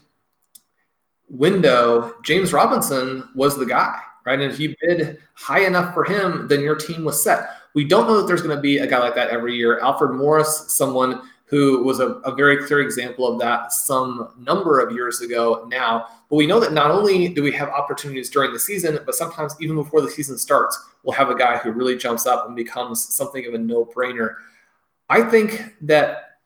window, 1.30 2.16
James 2.24 2.54
Robinson 2.54 3.30
was 3.36 3.58
the 3.58 3.66
guy, 3.66 4.00
right? 4.26 4.40
And 4.40 4.52
if 4.52 4.60
you 4.60 4.76
bid 4.82 5.20
high 5.34 5.66
enough 5.66 5.94
for 5.94 6.04
him, 6.04 6.48
then 6.48 6.62
your 6.62 6.76
team 6.76 7.04
was 7.04 7.24
set. 7.24 7.50
We 7.74 7.86
don't 7.86 8.08
know 8.08 8.18
that 8.18 8.28
there's 8.28 8.42
going 8.42 8.56
to 8.56 8.62
be 8.62 8.80
a 8.80 8.88
guy 8.88 9.00
like 9.00 9.16
that 9.16 9.30
every 9.30 9.56
year. 9.56 9.80
Alfred 9.80 10.12
Morris, 10.12 10.74
someone 10.74 11.22
who 11.52 11.84
was 11.84 12.00
a, 12.00 12.14
a, 12.24 12.34
very 12.34 12.66
clear 12.66 12.80
example 12.80 13.28
of 13.28 13.38
that 13.38 13.74
some 13.74 14.30
number 14.40 14.80
of 14.80 14.96
years 14.96 15.20
ago 15.20 15.68
now. 15.70 16.08
But 16.30 16.38
we 16.38 16.48
know 16.48 16.62
that 16.62 16.72
not 16.72 16.92
only 16.92 17.28
do 17.28 17.44
we 17.44 17.52
have 17.52 17.68
opportunities 17.68 18.30
during 18.30 18.54
the 18.54 18.60
season, 18.60 18.98
but 19.06 19.16
sometimes 19.16 19.54
even 19.60 19.76
before 19.76 20.00
the 20.00 20.10
season 20.10 20.38
starts, 20.38 20.82
we'll 21.04 21.14
have 21.14 21.30
a 21.30 21.36
guy 21.36 21.58
who 21.58 21.74
really 21.74 21.98
jumps 21.98 22.26
up 22.26 22.48
and 22.48 22.56
becomes 22.56 23.04
something 23.14 23.46
of 23.46 23.54
a 23.54 23.58
no 23.58 23.84
brainer. 23.84 24.36
I 25.10 25.24
think 25.24 25.76
that 25.82 26.38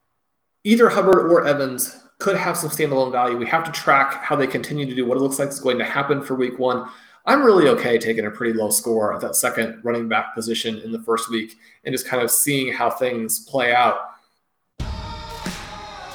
either 0.64 0.90
Hubbard 0.90 1.32
or 1.32 1.46
Evans 1.46 2.02
could 2.18 2.36
have 2.36 2.58
some 2.58 2.72
standalone 2.72 3.12
value. 3.12 3.38
We 3.38 3.46
have 3.46 3.64
to 3.66 3.72
track 3.72 4.24
how 4.24 4.36
they 4.36 4.48
continue 4.48 4.88
to 4.88 4.96
do 4.96 5.06
what 5.06 5.18
it 5.18 5.22
looks 5.22 5.38
like 5.38 5.50
is 5.50 5.60
going 5.60 5.78
to 5.78 5.86
happen 5.86 6.24
for 6.24 6.34
week 6.34 6.58
one. 6.58 6.90
I'm 7.28 7.44
really 7.44 7.68
okay 7.70 8.00
taking 8.00 8.26
a 8.26 8.32
pretty 8.32 8.58
low 8.58 8.72
score 8.72 9.14
at 9.14 9.22
that 9.22 9.36
second 9.36 9.82
running 9.84 10.08
back 10.08 10.34
position 10.34 10.80
in 10.80 10.92
the 10.92 11.04
first 11.04 11.30
week 11.30 11.58
and 11.84 11.94
just 11.94 12.08
kind 12.08 12.24
of 12.24 12.32
seeing 12.32 12.74
how 12.74 12.90
things 12.90 13.46
play 13.46 13.72
out 13.72 14.15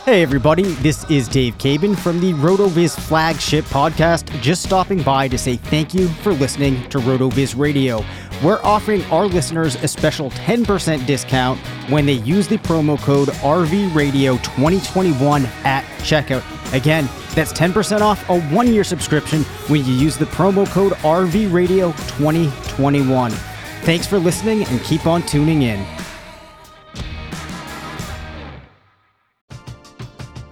Hey 0.05 0.23
everybody, 0.23 0.63
this 0.63 1.05
is 1.11 1.29
Dave 1.29 1.59
Caban 1.59 1.95
from 1.97 2.21
the 2.21 2.33
RotoViz 2.33 2.99
flagship 2.99 3.67
podcast. 3.67 4.29
Just 4.41 4.63
stopping 4.63 5.03
by 5.03 5.29
to 5.29 5.37
say 5.37 5.57
thank 5.57 5.93
you 5.93 6.09
for 6.09 6.33
listening 6.33 6.89
to 6.89 6.97
RotoViz 6.99 7.55
Radio. 7.57 8.03
We're 8.43 8.63
offering 8.65 9.05
our 9.05 9.27
listeners 9.27 9.77
a 9.77 9.87
special 9.87 10.31
10% 10.31 11.07
discount 11.07 11.61
when 11.91 12.07
they 12.07 12.15
use 12.15 12.49
the 12.49 12.57
promo 12.57 12.99
code 12.99 13.29
RVRadio2021 13.29 15.45
at 15.67 15.85
checkout. 15.99 16.43
Again, 16.73 17.07
that's 17.35 17.53
10% 17.53 18.01
off 18.01 18.27
a 18.31 18.41
one 18.55 18.73
year 18.73 18.85
subscription 18.85 19.43
when 19.69 19.85
you 19.85 19.93
use 19.93 20.17
the 20.17 20.25
promo 20.25 20.67
code 20.71 20.95
RVRadio2021. 20.95 23.31
Thanks 23.83 24.07
for 24.07 24.19
listening 24.19 24.65
and 24.65 24.83
keep 24.83 25.05
on 25.07 25.23
tuning 25.25 25.61
in. 25.63 25.85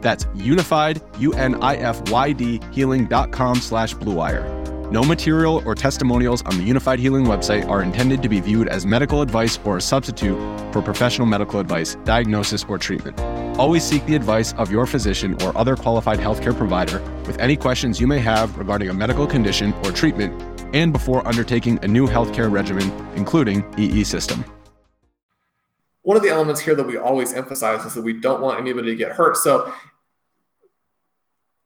That's 0.00 0.24
unifyd, 0.26 1.00
U-N-I-F-Y-D, 1.20 2.60
healing.com 2.72 3.56
slash 3.56 3.94
bluewire. 3.94 4.60
No 4.90 5.04
material 5.04 5.62
or 5.64 5.76
testimonials 5.76 6.42
on 6.42 6.58
the 6.58 6.68
Unifyd 6.68 6.98
Healing 6.98 7.24
website 7.24 7.68
are 7.68 7.80
intended 7.80 8.22
to 8.22 8.28
be 8.28 8.40
viewed 8.40 8.66
as 8.66 8.84
medical 8.84 9.22
advice 9.22 9.56
or 9.64 9.76
a 9.76 9.80
substitute 9.80 10.36
for 10.72 10.82
professional 10.82 11.28
medical 11.28 11.60
advice, 11.60 11.94
diagnosis, 12.04 12.64
or 12.68 12.76
treatment. 12.76 13.20
Always 13.56 13.84
seek 13.84 14.04
the 14.06 14.16
advice 14.16 14.52
of 14.54 14.72
your 14.72 14.86
physician 14.86 15.40
or 15.42 15.56
other 15.56 15.76
qualified 15.76 16.18
healthcare 16.18 16.56
provider 16.56 17.00
with 17.24 17.38
any 17.38 17.56
questions 17.56 18.00
you 18.00 18.08
may 18.08 18.18
have 18.18 18.58
regarding 18.58 18.88
a 18.88 18.94
medical 18.94 19.28
condition 19.28 19.72
or 19.84 19.92
treatment 19.92 20.42
and 20.74 20.92
before 20.92 21.24
undertaking 21.26 21.78
a 21.84 21.88
new 21.88 22.08
healthcare 22.08 22.50
regimen, 22.50 22.90
including 23.14 23.64
EE 23.78 24.02
system 24.02 24.44
one 26.02 26.16
of 26.16 26.22
the 26.22 26.30
elements 26.30 26.60
here 26.60 26.74
that 26.74 26.86
we 26.86 26.96
always 26.96 27.32
emphasize 27.34 27.84
is 27.84 27.94
that 27.94 28.02
we 28.02 28.14
don't 28.14 28.40
want 28.40 28.58
anybody 28.58 28.88
to 28.88 28.96
get 28.96 29.12
hurt. 29.12 29.36
So 29.36 29.72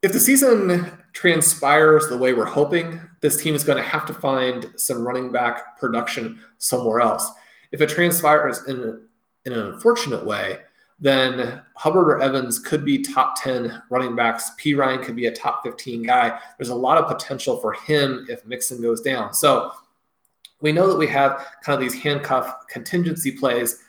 if 0.05 0.13
the 0.13 0.19
season 0.19 0.91
transpires 1.13 2.07
the 2.07 2.17
way 2.17 2.31
we're 2.31 2.45
hoping, 2.45 3.01
this 3.21 3.41
team 3.41 3.55
is 3.55 3.63
going 3.63 3.79
to 3.79 3.89
have 3.89 4.05
to 4.05 4.13
find 4.13 4.71
some 4.75 5.01
running 5.01 5.31
back 5.31 5.79
production 5.79 6.39
somewhere 6.59 7.01
else. 7.01 7.31
If 7.71 7.81
it 7.81 7.89
transpires 7.89 8.67
in, 8.67 9.01
in 9.45 9.53
an 9.53 9.73
unfortunate 9.73 10.23
way, 10.23 10.59
then 10.99 11.59
Hubbard 11.75 12.07
or 12.07 12.21
Evans 12.21 12.59
could 12.59 12.85
be 12.85 13.01
top 13.01 13.41
10 13.41 13.81
running 13.89 14.15
backs. 14.15 14.51
Perine 14.59 15.03
could 15.03 15.15
be 15.15 15.25
a 15.25 15.35
top 15.35 15.63
15 15.63 16.03
guy. 16.03 16.39
There's 16.59 16.69
a 16.69 16.75
lot 16.75 16.99
of 16.99 17.07
potential 17.07 17.57
for 17.57 17.73
him 17.73 18.27
if 18.29 18.45
Mixon 18.45 18.83
goes 18.83 19.01
down. 19.01 19.33
So 19.33 19.71
we 20.61 20.71
know 20.71 20.85
that 20.87 20.97
we 20.97 21.07
have 21.07 21.47
kind 21.63 21.73
of 21.73 21.79
these 21.79 21.99
handcuff 21.99 22.67
contingency 22.69 23.31
plays 23.31 23.81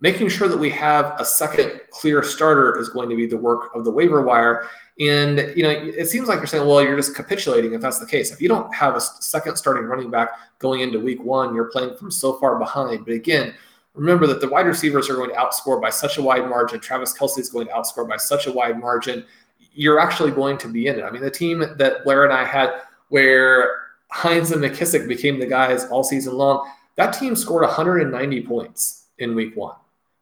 making 0.00 0.28
sure 0.28 0.48
that 0.48 0.58
we 0.58 0.70
have 0.70 1.14
a 1.18 1.24
second 1.24 1.80
clear 1.90 2.22
starter 2.22 2.78
is 2.78 2.88
going 2.88 3.08
to 3.08 3.16
be 3.16 3.26
the 3.26 3.36
work 3.36 3.74
of 3.74 3.84
the 3.84 3.90
waiver 3.90 4.22
wire. 4.22 4.66
And 4.98 5.52
you 5.54 5.62
know, 5.62 5.70
it 5.70 6.08
seems 6.08 6.28
like 6.28 6.38
you're 6.38 6.46
saying, 6.46 6.66
well, 6.66 6.82
you're 6.82 6.96
just 6.96 7.14
capitulating 7.14 7.74
if 7.74 7.80
that's 7.80 7.98
the 7.98 8.06
case. 8.06 8.32
If 8.32 8.40
you 8.40 8.48
don't 8.48 8.74
have 8.74 8.96
a 8.96 9.00
second 9.00 9.56
starting 9.56 9.84
running 9.84 10.10
back 10.10 10.30
going 10.58 10.80
into 10.80 10.98
week 10.98 11.22
one, 11.22 11.54
you're 11.54 11.70
playing 11.70 11.96
from 11.96 12.10
so 12.10 12.34
far 12.34 12.58
behind. 12.58 13.04
But 13.04 13.14
again, 13.14 13.54
remember 13.94 14.26
that 14.26 14.40
the 14.40 14.48
wide 14.48 14.66
receivers 14.66 15.08
are 15.10 15.14
going 15.14 15.30
to 15.30 15.36
outscore 15.36 15.80
by 15.80 15.90
such 15.90 16.18
a 16.18 16.22
wide 16.22 16.48
margin. 16.48 16.80
Travis 16.80 17.16
Kelce 17.16 17.38
is 17.38 17.50
going 17.50 17.66
to 17.66 17.72
outscore 17.72 18.08
by 18.08 18.16
such 18.16 18.46
a 18.46 18.52
wide 18.52 18.78
margin. 18.78 19.24
You're 19.72 20.00
actually 20.00 20.32
going 20.32 20.58
to 20.58 20.68
be 20.68 20.86
in 20.86 20.98
it. 20.98 21.02
I 21.02 21.10
mean, 21.10 21.22
the 21.22 21.30
team 21.30 21.60
that 21.60 22.04
Blair 22.04 22.24
and 22.24 22.32
I 22.32 22.44
had, 22.44 22.82
where 23.08 23.76
Hines 24.10 24.50
and 24.50 24.62
McKissic 24.62 25.06
became 25.06 25.38
the 25.38 25.46
guys 25.46 25.84
all 25.86 26.02
season 26.02 26.34
long, 26.34 26.68
that 26.96 27.12
team 27.12 27.36
scored 27.36 27.62
190 27.62 28.42
points 28.42 29.06
in 29.18 29.34
week 29.34 29.56
one 29.56 29.76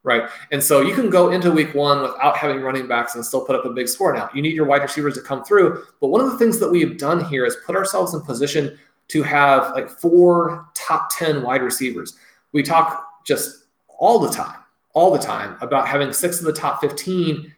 right? 0.08 0.28
And 0.50 0.62
so 0.62 0.80
you 0.80 0.94
can 0.94 1.10
go 1.10 1.30
into 1.30 1.52
week 1.52 1.74
one 1.74 2.02
without 2.02 2.36
having 2.36 2.60
running 2.62 2.88
backs 2.88 3.14
and 3.14 3.24
still 3.24 3.44
put 3.44 3.54
up 3.54 3.64
a 3.64 3.70
big 3.70 3.86
score. 3.86 4.12
Now 4.12 4.30
you 4.34 4.42
need 4.42 4.54
your 4.54 4.64
wide 4.64 4.82
receivers 4.82 5.14
to 5.14 5.20
come 5.20 5.44
through, 5.44 5.84
but 6.00 6.08
one 6.08 6.20
of 6.20 6.30
the 6.30 6.38
things 6.38 6.58
that 6.58 6.70
we 6.70 6.80
have 6.80 6.96
done 6.96 7.24
here 7.24 7.44
is 7.44 7.56
put 7.64 7.76
ourselves 7.76 8.14
in 8.14 8.22
position 8.22 8.78
to 9.08 9.22
have 9.22 9.72
like 9.74 9.88
four 9.88 10.68
top 10.74 11.10
10 11.16 11.42
wide 11.42 11.62
receivers. 11.62 12.16
We 12.52 12.62
talk 12.62 13.22
just 13.24 13.66
all 13.98 14.18
the 14.18 14.30
time, 14.30 14.58
all 14.94 15.12
the 15.12 15.18
time 15.18 15.56
about 15.60 15.86
having 15.86 16.12
six 16.12 16.40
of 16.40 16.46
the 16.46 16.52
top 16.52 16.80
15, 16.80 17.54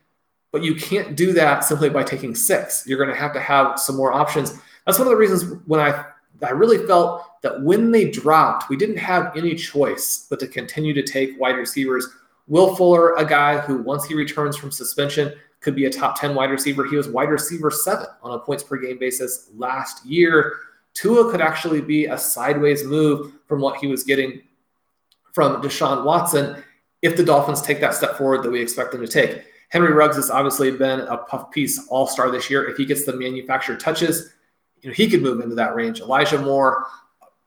but 0.52 0.62
you 0.62 0.75
can't 0.75 1.16
do 1.16 1.33
that 1.33 1.64
simply 1.64 1.88
by 1.88 2.02
taking 2.02 2.35
six. 2.35 2.85
You're 2.87 2.99
going 2.99 3.14
to 3.14 3.21
have 3.21 3.33
to 3.35 3.40
have 3.40 3.78
some 3.78 3.97
more 3.97 4.12
options. 4.12 4.54
That's 4.85 4.99
one 4.99 5.07
of 5.07 5.12
the 5.12 5.16
reasons 5.16 5.45
when 5.66 5.80
I 5.80 6.04
I 6.42 6.50
really 6.50 6.87
felt 6.87 7.42
that 7.42 7.62
when 7.62 7.90
they 7.90 8.11
dropped, 8.11 8.69
we 8.69 8.76
didn't 8.76 8.97
have 8.97 9.37
any 9.37 9.54
choice 9.54 10.26
but 10.28 10.40
to 10.40 10.47
continue 10.47 10.95
to 10.95 11.02
take 11.02 11.38
wide 11.38 11.57
receivers. 11.57 12.09
Will 12.47 12.75
Fuller, 12.75 13.14
a 13.14 13.25
guy 13.25 13.59
who, 13.59 13.82
once 13.82 14.04
he 14.04 14.14
returns 14.14 14.56
from 14.56 14.70
suspension, 14.70 15.32
could 15.61 15.75
be 15.75 15.85
a 15.85 15.90
top 15.90 16.18
10 16.18 16.35
wide 16.35 16.50
receiver. 16.50 16.85
He 16.85 16.97
was 16.97 17.09
wide 17.09 17.28
receiver 17.28 17.70
seven 17.70 18.06
on 18.23 18.32
a 18.32 18.38
points 18.38 18.62
per 18.62 18.76
game 18.76 18.99
basis 18.99 19.50
last 19.56 20.04
year. 20.04 20.54
Tua 20.94 21.30
could 21.30 21.40
actually 21.40 21.80
be 21.80 22.06
a 22.06 22.18
sideways 22.18 22.85
move 22.85 23.32
from 23.47 23.61
what 23.61 23.76
he 23.76 23.87
was 23.87 24.02
getting 24.02 24.42
from 25.32 25.62
Deshaun 25.62 26.04
Watson 26.04 26.62
if 27.02 27.16
the 27.16 27.25
Dolphins 27.25 27.62
take 27.62 27.80
that 27.80 27.94
step 27.94 28.16
forward 28.16 28.42
that 28.42 28.50
we 28.50 28.61
expect 28.61 28.92
them 28.92 29.00
to 29.00 29.09
take. 29.09 29.44
Henry 29.68 29.92
Ruggs 29.92 30.16
has 30.16 30.30
obviously 30.30 30.70
been 30.73 31.00
a 31.00 31.16
puff 31.16 31.50
piece 31.50 31.87
all 31.88 32.06
star 32.06 32.30
this 32.30 32.50
year. 32.50 32.68
If 32.68 32.76
he 32.76 32.85
gets 32.85 33.04
the 33.04 33.14
manufactured 33.14 33.78
touches, 33.78 34.32
you 34.82 34.90
know, 34.90 34.94
he 34.94 35.09
could 35.09 35.23
move 35.23 35.40
into 35.40 35.54
that 35.54 35.75
range. 35.75 36.00
Elijah 36.00 36.38
Moore, 36.38 36.87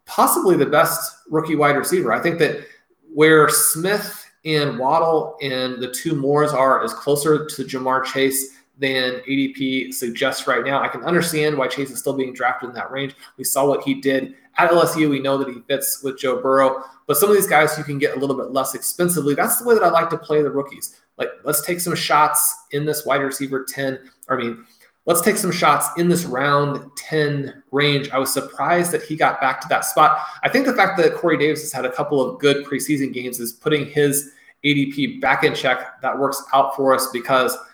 possibly 0.05 0.55
the 0.55 0.65
best 0.65 1.17
rookie 1.29 1.55
wide 1.55 1.75
receiver. 1.75 2.13
I 2.13 2.21
think 2.21 2.39
that 2.39 2.65
where 3.13 3.49
Smith 3.49 4.22
and 4.45 4.71
mm-hmm. 4.71 4.79
Waddle 4.79 5.37
and 5.41 5.81
the 5.81 5.91
two 5.91 6.15
Moores 6.15 6.51
are 6.51 6.83
is 6.83 6.93
closer 6.93 7.45
to 7.45 7.63
Ja'Marr 7.63 8.05
Chase 8.05 8.57
than 8.77 9.21
ADP 9.27 9.93
suggests 9.93 10.47
right 10.47 10.63
now. 10.65 10.81
I 10.81 10.87
can 10.87 11.03
understand 11.03 11.57
why 11.57 11.67
Chase 11.67 11.91
is 11.91 11.99
still 11.99 12.13
being 12.13 12.33
drafted 12.33 12.69
in 12.69 12.75
that 12.75 12.91
range. 12.91 13.15
We 13.37 13.43
saw 13.43 13.67
what 13.67 13.83
he 13.83 13.93
did 13.93 14.33
at 14.57 14.71
LSU. 14.71 15.09
We 15.09 15.19
know 15.19 15.37
that 15.37 15.47
he 15.47 15.61
fits 15.67 16.01
with 16.03 16.17
Joe 16.17 16.41
Burrow, 16.41 16.83
but 17.07 17.17
some 17.17 17.29
of 17.29 17.35
these 17.35 17.47
guys 17.47 17.77
you 17.77 17.83
can 17.83 17.99
get 17.99 18.17
a 18.17 18.19
little 18.19 18.35
bit 18.35 18.51
less 18.51 18.73
expensively. 18.73 19.35
That's 19.35 19.59
the 19.59 19.67
way 19.67 19.75
that 19.75 19.83
I 19.83 19.89
like 19.89 20.09
to 20.09 20.17
play 20.17 20.41
the 20.41 20.49
rookies. 20.49 20.99
Like, 21.17 21.29
let's 21.43 21.63
take 21.63 21.79
some 21.79 21.95
shots 21.95 22.55
in 22.71 22.85
this 22.85 23.05
wide 23.05 23.21
receiver 23.21 23.63
10. 23.63 23.99
I 24.29 24.35
mean, 24.35 24.65
let's 25.05 25.21
take 25.21 25.37
some 25.37 25.51
shots 25.51 25.87
in 25.97 26.07
this 26.07 26.25
round 26.25 26.89
10 26.97 27.63
range. 27.71 28.09
I 28.11 28.19
was 28.19 28.33
surprised 28.33 28.91
that 28.91 29.03
he 29.03 29.15
got 29.15 29.41
back 29.41 29.61
to 29.61 29.67
that 29.69 29.85
spot. 29.85 30.19
I 30.43 30.49
think 30.49 30.65
the 30.65 30.73
fact 30.73 30.97
that 30.97 31.15
Corey 31.15 31.37
Davis 31.37 31.61
has 31.61 31.71
had 31.71 31.85
a 31.85 31.91
couple 31.91 32.21
of 32.21 32.39
good 32.39 32.65
preseason 32.65 33.13
games 33.13 33.39
is 33.39 33.51
putting 33.51 33.85
his 33.85 34.31
ADP 34.63 35.19
back 35.19 35.43
in 35.43 35.53
check. 35.53 36.01
That 36.01 36.17
works 36.17 36.41
out 36.53 36.75
for 36.75 36.93
us 36.93 37.09
because– 37.11 37.57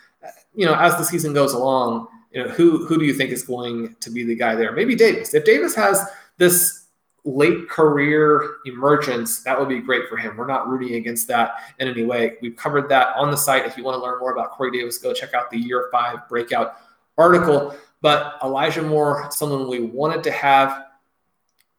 you 0.54 0.66
know, 0.66 0.74
as 0.74 0.96
the 0.96 1.04
season 1.04 1.32
goes 1.32 1.52
along, 1.52 2.08
you 2.32 2.42
know, 2.42 2.50
who 2.50 2.84
who 2.86 2.98
do 2.98 3.04
you 3.04 3.14
think 3.14 3.30
is 3.30 3.42
going 3.42 3.96
to 4.00 4.10
be 4.10 4.24
the 4.24 4.34
guy 4.34 4.54
there? 4.54 4.72
Maybe 4.72 4.94
Davis. 4.94 5.34
If 5.34 5.44
Davis 5.44 5.74
has 5.74 6.04
this 6.38 6.86
late 7.24 7.68
career 7.68 8.56
emergence, 8.64 9.42
that 9.42 9.58
would 9.58 9.68
be 9.68 9.80
great 9.80 10.08
for 10.08 10.16
him. 10.16 10.36
We're 10.36 10.46
not 10.46 10.68
rooting 10.68 10.94
against 10.94 11.28
that 11.28 11.74
in 11.78 11.88
any 11.88 12.04
way. 12.04 12.36
We've 12.40 12.56
covered 12.56 12.88
that 12.88 13.16
on 13.16 13.30
the 13.30 13.36
site. 13.36 13.66
If 13.66 13.76
you 13.76 13.84
want 13.84 13.96
to 13.96 14.02
learn 14.02 14.18
more 14.20 14.32
about 14.32 14.52
Corey 14.52 14.70
Davis, 14.70 14.98
go 14.98 15.12
check 15.12 15.34
out 15.34 15.50
the 15.50 15.58
year 15.58 15.88
five 15.92 16.28
breakout 16.28 16.76
article. 17.20 17.74
But 18.02 18.38
Elijah 18.42 18.82
Moore, 18.82 19.28
someone 19.30 19.68
we 19.68 19.80
wanted 19.80 20.24
to 20.24 20.30
have. 20.30 20.86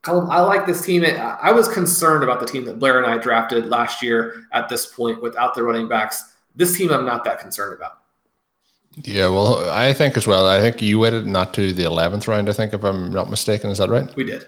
Colm, 0.04 0.30
I 0.30 0.42
like 0.42 0.66
this 0.66 0.84
team. 0.84 1.04
I 1.06 1.52
was 1.52 1.68
concerned 1.68 2.24
about 2.24 2.40
the 2.40 2.46
team 2.46 2.66
that 2.66 2.80
Blair 2.80 3.02
and 3.02 3.12
I 3.12 3.18
drafted 3.18 3.68
last 3.68 4.02
year 4.02 4.46
at 4.52 4.70
this 4.70 4.86
point 4.86 5.22
without 5.22 5.54
the 5.54 5.64
running 5.64 5.88
backs. 5.88 6.34
This 6.56 6.78
team, 6.78 6.92
I'm 6.92 7.06
not 7.06 7.24
that 7.26 7.40
concerned 7.40 7.74
about. 7.74 8.00
Yeah, 9.04 9.30
well, 9.30 9.70
I 9.70 9.94
think 9.94 10.18
as 10.18 10.28
well. 10.28 10.48
I 10.48 10.60
think 10.60 10.82
you 10.82 11.00
waited 11.00 11.26
not 11.26 11.54
to 11.54 11.72
the 11.72 11.84
eleventh 11.84 12.28
round. 12.28 12.50
I 12.50 12.54
think, 12.54 12.74
if 12.74 12.84
I'm 12.84 13.12
not 13.12 13.30
mistaken, 13.30 13.70
is 13.70 13.78
that 13.78 13.90
right? 13.90 14.14
We 14.16 14.26
did. 14.26 14.48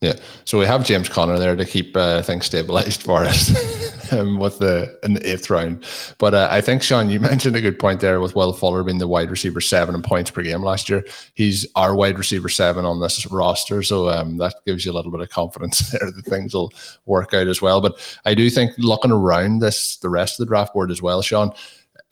Yeah, 0.00 0.14
so 0.44 0.58
we 0.58 0.64
have 0.64 0.86
James 0.86 1.08
Conner 1.08 1.38
there 1.38 1.56
to 1.56 1.64
keep 1.64 1.96
uh, 1.96 2.22
things 2.22 2.46
stabilized 2.46 3.02
for 3.02 3.24
us 3.24 3.50
um, 4.12 4.38
with 4.38 4.58
the 4.58 4.98
in 5.02 5.14
the 5.14 5.30
eighth 5.30 5.50
round. 5.50 5.84
But 6.18 6.34
uh, 6.34 6.48
I 6.50 6.60
think 6.60 6.82
Sean, 6.82 7.10
you 7.10 7.20
mentioned 7.20 7.56
a 7.56 7.60
good 7.60 7.78
point 7.78 8.00
there 8.00 8.20
with 8.20 8.34
Will 8.34 8.52
Fuller 8.52 8.82
being 8.82 8.98
the 8.98 9.08
wide 9.08 9.30
receiver 9.30 9.60
seven 9.60 9.94
in 9.94 10.02
points 10.02 10.30
per 10.30 10.42
game 10.42 10.62
last 10.62 10.88
year. 10.88 11.04
He's 11.34 11.66
our 11.74 11.94
wide 11.94 12.18
receiver 12.18 12.48
seven 12.48 12.84
on 12.84 13.00
this 13.00 13.26
roster, 13.26 13.82
so 13.82 14.08
um, 14.08 14.36
that 14.38 14.54
gives 14.66 14.84
you 14.84 14.92
a 14.92 14.94
little 14.94 15.12
bit 15.12 15.20
of 15.20 15.30
confidence 15.30 15.90
there 15.90 16.10
that 16.10 16.24
things 16.24 16.54
will 16.54 16.72
work 17.06 17.34
out 17.34 17.48
as 17.48 17.62
well. 17.62 17.80
But 17.80 17.98
I 18.24 18.34
do 18.34 18.50
think 18.50 18.72
looking 18.78 19.12
around 19.12 19.60
this, 19.60 19.96
the 19.96 20.10
rest 20.10 20.38
of 20.38 20.46
the 20.46 20.50
draft 20.50 20.74
board 20.74 20.90
as 20.90 21.02
well, 21.02 21.22
Sean 21.22 21.52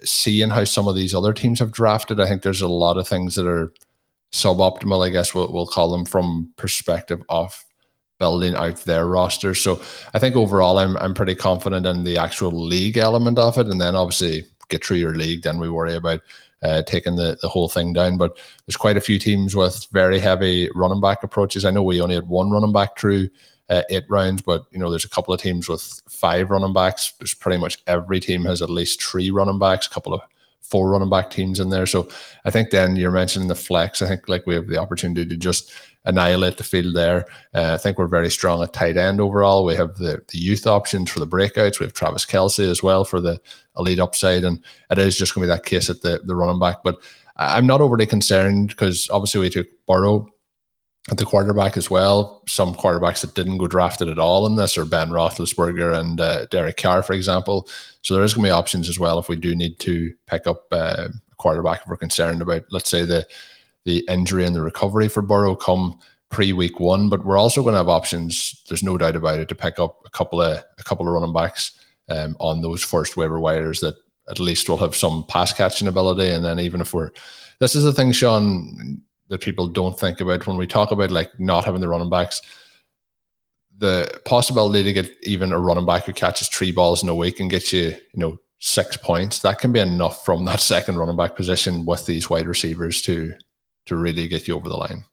seeing 0.04 0.50
how 0.50 0.64
some 0.64 0.88
of 0.88 0.94
these 0.94 1.14
other 1.14 1.32
teams 1.32 1.58
have 1.58 1.72
drafted, 1.72 2.20
I 2.20 2.28
think 2.28 2.42
there's 2.42 2.60
a 2.60 2.68
lot 2.68 2.98
of 2.98 3.08
things 3.08 3.34
that 3.36 3.46
are 3.46 3.72
suboptimal, 4.32 5.06
I 5.06 5.10
guess 5.10 5.34
we'll, 5.34 5.52
we'll 5.52 5.66
call 5.66 5.90
them 5.90 6.04
from 6.04 6.52
perspective 6.56 7.22
of 7.28 7.64
building 8.18 8.54
out 8.54 8.76
their 8.84 9.06
roster. 9.06 9.54
So 9.54 9.80
I 10.14 10.18
think 10.18 10.36
overall 10.36 10.78
I'm 10.78 10.96
I'm 10.98 11.14
pretty 11.14 11.34
confident 11.34 11.86
in 11.86 12.04
the 12.04 12.18
actual 12.18 12.50
league 12.52 12.96
element 12.96 13.38
of 13.38 13.58
it. 13.58 13.66
And 13.66 13.80
then 13.80 13.94
obviously 13.94 14.44
get 14.68 14.84
through 14.84 14.98
your 14.98 15.14
league, 15.14 15.42
then 15.42 15.58
we 15.58 15.70
worry 15.70 15.94
about 15.94 16.20
uh, 16.62 16.82
taking 16.82 17.16
the, 17.16 17.38
the 17.42 17.48
whole 17.48 17.68
thing 17.68 17.92
down. 17.92 18.16
But 18.16 18.36
there's 18.66 18.76
quite 18.76 18.96
a 18.96 19.02
few 19.02 19.18
teams 19.18 19.54
with 19.54 19.86
very 19.92 20.18
heavy 20.18 20.70
running 20.74 21.00
back 21.00 21.22
approaches. 21.22 21.64
I 21.64 21.70
know 21.70 21.82
we 21.82 22.00
only 22.00 22.14
had 22.14 22.28
one 22.28 22.50
running 22.50 22.72
back 22.72 22.98
through 22.98 23.28
uh, 23.68 23.82
eight 23.90 24.04
rounds, 24.08 24.42
but 24.42 24.64
you 24.70 24.78
know 24.78 24.90
there's 24.90 25.04
a 25.04 25.10
couple 25.10 25.34
of 25.34 25.40
teams 25.40 25.68
with 25.68 25.82
five 26.08 26.50
running 26.50 26.72
backs. 26.72 27.12
There's 27.18 27.34
pretty 27.34 27.58
much 27.58 27.78
every 27.86 28.20
team 28.20 28.44
has 28.44 28.62
at 28.62 28.70
least 28.70 29.02
three 29.02 29.30
running 29.30 29.58
backs. 29.58 29.86
A 29.86 29.90
couple 29.90 30.14
of 30.14 30.20
four 30.70 30.90
running 30.90 31.10
back 31.10 31.30
teams 31.30 31.60
in 31.60 31.70
there. 31.70 31.86
So 31.86 32.08
I 32.44 32.50
think 32.50 32.70
then 32.70 32.96
you're 32.96 33.10
mentioning 33.10 33.48
the 33.48 33.54
flex. 33.54 34.02
I 34.02 34.08
think 34.08 34.28
like 34.28 34.46
we 34.46 34.54
have 34.54 34.66
the 34.66 34.78
opportunity 34.78 35.26
to 35.26 35.36
just 35.36 35.72
annihilate 36.04 36.56
the 36.56 36.64
field 36.64 36.94
there. 36.94 37.26
Uh, 37.54 37.74
I 37.74 37.76
think 37.76 37.98
we're 37.98 38.06
very 38.06 38.30
strong 38.30 38.62
at 38.62 38.72
tight 38.72 38.96
end 38.96 39.20
overall. 39.20 39.64
We 39.64 39.74
have 39.74 39.96
the, 39.96 40.22
the 40.28 40.38
youth 40.38 40.66
options 40.66 41.10
for 41.10 41.20
the 41.20 41.26
breakouts. 41.26 41.80
We 41.80 41.86
have 41.86 41.92
Travis 41.92 42.24
Kelce 42.24 42.70
as 42.70 42.82
well 42.82 43.04
for 43.04 43.20
the 43.20 43.40
elite 43.76 43.98
upside. 43.98 44.44
And 44.44 44.62
it 44.90 44.98
is 44.98 45.18
just 45.18 45.34
going 45.34 45.46
to 45.46 45.52
be 45.52 45.56
that 45.56 45.66
case 45.66 45.90
at 45.90 46.02
the, 46.02 46.20
the 46.24 46.36
running 46.36 46.60
back. 46.60 46.82
But 46.84 46.98
I'm 47.36 47.66
not 47.66 47.80
overly 47.80 48.06
concerned 48.06 48.68
because 48.68 49.10
obviously 49.10 49.40
we 49.40 49.50
took 49.50 49.66
Burrow 49.86 50.28
at 51.10 51.18
the 51.18 51.24
quarterback 51.24 51.76
as 51.76 51.88
well. 51.88 52.42
Some 52.48 52.74
quarterbacks 52.74 53.20
that 53.20 53.34
didn't 53.34 53.58
go 53.58 53.66
drafted 53.66 54.08
at 54.08 54.18
all 54.18 54.46
in 54.46 54.56
this 54.56 54.76
are 54.76 54.84
Ben 54.84 55.10
Roethlisberger 55.10 55.98
and 55.98 56.20
uh, 56.20 56.46
Derek 56.46 56.76
Carr, 56.76 57.02
for 57.02 57.12
example. 57.12 57.68
So 58.02 58.14
there 58.14 58.24
is 58.24 58.34
going 58.34 58.44
to 58.44 58.48
be 58.48 58.52
options 58.52 58.88
as 58.88 58.98
well 58.98 59.18
if 59.18 59.28
we 59.28 59.36
do 59.36 59.54
need 59.54 59.78
to 59.80 60.12
pick 60.26 60.46
up 60.46 60.64
uh, 60.72 61.08
a 61.08 61.34
quarterback 61.36 61.82
if 61.82 61.88
we're 61.88 61.96
concerned 61.96 62.42
about, 62.42 62.64
let's 62.70 62.90
say, 62.90 63.04
the 63.04 63.26
the 63.84 64.04
injury 64.08 64.44
and 64.44 64.56
the 64.56 64.60
recovery 64.62 65.06
for 65.06 65.22
Burrow 65.22 65.54
come 65.54 66.00
pre 66.28 66.52
week 66.52 66.80
one. 66.80 67.08
But 67.08 67.24
we're 67.24 67.38
also 67.38 67.62
going 67.62 67.74
to 67.74 67.78
have 67.78 67.88
options. 67.88 68.64
There's 68.68 68.82
no 68.82 68.98
doubt 68.98 69.14
about 69.14 69.38
it 69.38 69.48
to 69.48 69.54
pick 69.54 69.78
up 69.78 70.00
a 70.04 70.10
couple 70.10 70.42
of 70.42 70.64
a 70.78 70.82
couple 70.82 71.06
of 71.06 71.12
running 71.14 71.32
backs 71.32 71.70
um, 72.08 72.36
on 72.40 72.62
those 72.62 72.82
first 72.82 73.16
waiver 73.16 73.38
wires 73.38 73.78
that 73.80 73.94
at 74.28 74.40
least 74.40 74.68
will 74.68 74.76
have 74.76 74.96
some 74.96 75.24
pass 75.28 75.52
catching 75.52 75.86
ability. 75.86 76.30
And 76.30 76.44
then 76.44 76.58
even 76.58 76.80
if 76.80 76.92
we're 76.92 77.12
this 77.60 77.76
is 77.76 77.84
the 77.84 77.92
thing, 77.92 78.10
Sean 78.10 79.00
that 79.28 79.40
people 79.40 79.66
don't 79.66 79.98
think 79.98 80.20
about 80.20 80.46
when 80.46 80.56
we 80.56 80.66
talk 80.66 80.90
about 80.90 81.10
like 81.10 81.38
not 81.38 81.64
having 81.64 81.80
the 81.80 81.88
running 81.88 82.10
backs. 82.10 82.42
The 83.78 84.20
possibility 84.24 84.82
to 84.84 84.92
get 84.92 85.10
even 85.22 85.52
a 85.52 85.58
running 85.58 85.84
back 85.86 86.04
who 86.04 86.12
catches 86.12 86.48
three 86.48 86.72
balls 86.72 87.02
in 87.02 87.08
a 87.08 87.14
week 87.14 87.40
and 87.40 87.50
gets 87.50 87.72
you, 87.72 87.88
you 87.88 87.98
know, 88.14 88.38
six 88.58 88.96
points, 88.96 89.40
that 89.40 89.58
can 89.58 89.72
be 89.72 89.80
enough 89.80 90.24
from 90.24 90.44
that 90.46 90.60
second 90.60 90.96
running 90.96 91.16
back 91.16 91.36
position 91.36 91.84
with 91.84 92.06
these 92.06 92.30
wide 92.30 92.46
receivers 92.46 93.02
to 93.02 93.34
to 93.86 93.96
really 93.96 94.28
get 94.28 94.48
you 94.48 94.56
over 94.56 94.68
the 94.68 94.76
line. 94.76 95.04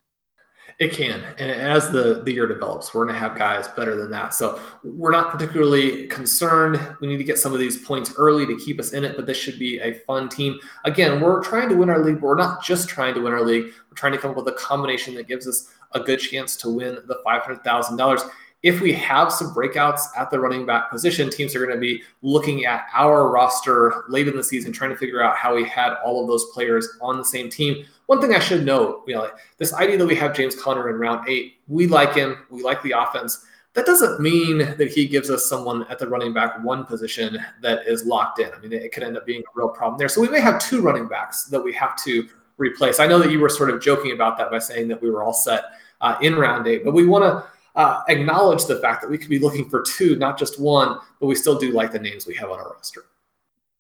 It 0.79 0.91
can. 0.91 1.23
And 1.38 1.51
as 1.51 1.91
the, 1.91 2.23
the 2.23 2.33
year 2.33 2.47
develops, 2.47 2.93
we're 2.93 3.05
going 3.05 3.13
to 3.13 3.19
have 3.19 3.38
guys 3.38 3.67
better 3.69 3.95
than 3.95 4.09
that. 4.12 4.33
So 4.33 4.59
we're 4.83 5.12
not 5.12 5.31
particularly 5.31 6.07
concerned. 6.07 6.79
We 6.99 7.07
need 7.07 7.17
to 7.17 7.23
get 7.23 7.38
some 7.38 7.53
of 7.53 7.59
these 7.59 7.77
points 7.77 8.13
early 8.17 8.45
to 8.47 8.57
keep 8.57 8.79
us 8.79 8.93
in 8.93 9.03
it, 9.03 9.15
but 9.15 9.25
this 9.25 9.38
should 9.38 9.59
be 9.59 9.79
a 9.79 9.93
fun 9.93 10.29
team. 10.29 10.59
Again, 10.86 11.21
we're 11.21 11.43
trying 11.43 11.69
to 11.69 11.75
win 11.75 11.89
our 11.89 11.99
league, 11.99 12.15
but 12.15 12.27
we're 12.27 12.36
not 12.36 12.63
just 12.63 12.89
trying 12.89 13.13
to 13.13 13.21
win 13.21 13.33
our 13.33 13.43
league. 13.43 13.65
We're 13.65 13.95
trying 13.95 14.13
to 14.13 14.17
come 14.17 14.31
up 14.31 14.38
with 14.38 14.47
a 14.47 14.53
combination 14.53 15.13
that 15.15 15.27
gives 15.27 15.47
us 15.47 15.69
a 15.91 15.99
good 15.99 16.19
chance 16.19 16.55
to 16.57 16.69
win 16.69 16.97
the 17.05 17.21
$500,000 17.25 18.29
if 18.63 18.80
we 18.80 18.93
have 18.93 19.32
some 19.32 19.54
breakouts 19.54 20.02
at 20.17 20.32
the 20.32 20.39
running 20.39 20.65
back 20.65 20.89
position, 20.89 21.30
teams 21.30 21.54
are 21.54 21.60
going 21.60 21.76
to 21.76 21.82
be 21.82 22.02
looking 22.21 22.63
at 22.63 22.86
our 22.93 23.30
roster 23.30 24.06
late 24.08 24.30
in 24.30 24.38
the 24.38 24.43
season, 24.43 24.71
trying 24.71 24.89
to 24.89 24.95
figure 24.95 25.21
out 25.21 25.36
how 25.36 25.54
we 25.54 25.65
had 25.65 25.95
all 26.04 26.21
of 26.21 26.28
those 26.28 26.45
players 26.54 26.88
on 27.02 27.17
the 27.17 27.26
same 27.26 27.49
team. 27.49 27.86
One 28.06 28.21
thing 28.21 28.34
I 28.34 28.39
should 28.39 28.65
note, 28.65 29.04
you 29.06 29.15
know, 29.15 29.30
this 29.58 29.73
idea 29.73 29.97
that 29.97 30.06
we 30.06 30.15
have 30.15 30.34
James 30.34 30.56
Conner 30.56 30.89
in 30.89 30.95
round 30.95 31.28
eight, 31.28 31.58
we 31.67 31.88
like 31.88 32.13
him, 32.13 32.38
we 32.49 32.63
like 32.63 32.82
the 32.84 32.91
offense. 32.91 33.45
That 33.73 33.86
doesn't 33.86 34.21
mean 34.21 34.60
that 34.60 34.88
he 34.88 35.08
gives 35.08 35.30
us 35.30 35.49
someone 35.49 35.86
at 35.89 35.99
the 35.99 36.08
running 36.08 36.32
back 36.32 36.63
one 36.63 36.86
position 36.86 37.38
that 37.62 37.86
is 37.86 38.06
locked 38.06 38.39
in. 38.39 38.49
I 38.54 38.60
mean, 38.60 38.71
it 38.71 38.93
could 38.93 39.04
end 39.04 39.17
up 39.17 39.26
being 39.26 39.41
a 39.41 39.52
real 39.56 39.69
problem 39.69 39.97
there. 39.97 40.08
So 40.08 40.21
we 40.21 40.30
may 40.30 40.39
have 40.39 40.60
two 40.60 40.82
running 40.82 41.08
backs 41.08 41.45
that 41.45 41.60
we 41.60 41.73
have 41.73 41.97
to 42.04 42.30
replace. 42.58 42.99
I 42.99 43.08
know 43.08 43.19
that 43.19 43.32
you 43.32 43.39
were 43.39 43.49
sort 43.49 43.71
of 43.71 43.82
joking 43.82 44.12
about 44.12 44.38
that 44.38 44.52
by 44.52 44.60
saying 44.60 44.88
that 44.89 45.02
we 45.02 45.10
were 45.10 45.23
all 45.23 45.34
set 45.34 45.63
uh, 46.02 46.15
in 46.21 46.36
round 46.36 46.67
eight, 46.67 46.86
but 46.86 46.93
we 46.93 47.08
want 47.08 47.23
to 47.23 47.49
uh, 47.75 48.01
acknowledge 48.07 48.65
the 48.65 48.79
fact 48.79 49.01
that 49.01 49.09
we 49.09 49.17
could 49.17 49.29
be 49.29 49.39
looking 49.39 49.69
for 49.69 49.81
two, 49.81 50.15
not 50.15 50.38
just 50.38 50.59
one, 50.59 50.99
but 51.19 51.27
we 51.27 51.36
still 51.36 51.57
do 51.57 51.71
like 51.71 51.91
the 51.91 51.99
names 51.99 52.27
we 52.27 52.36
have 52.36 52.49
on 52.49 52.59
our 52.59 52.73
roster. 52.73 53.05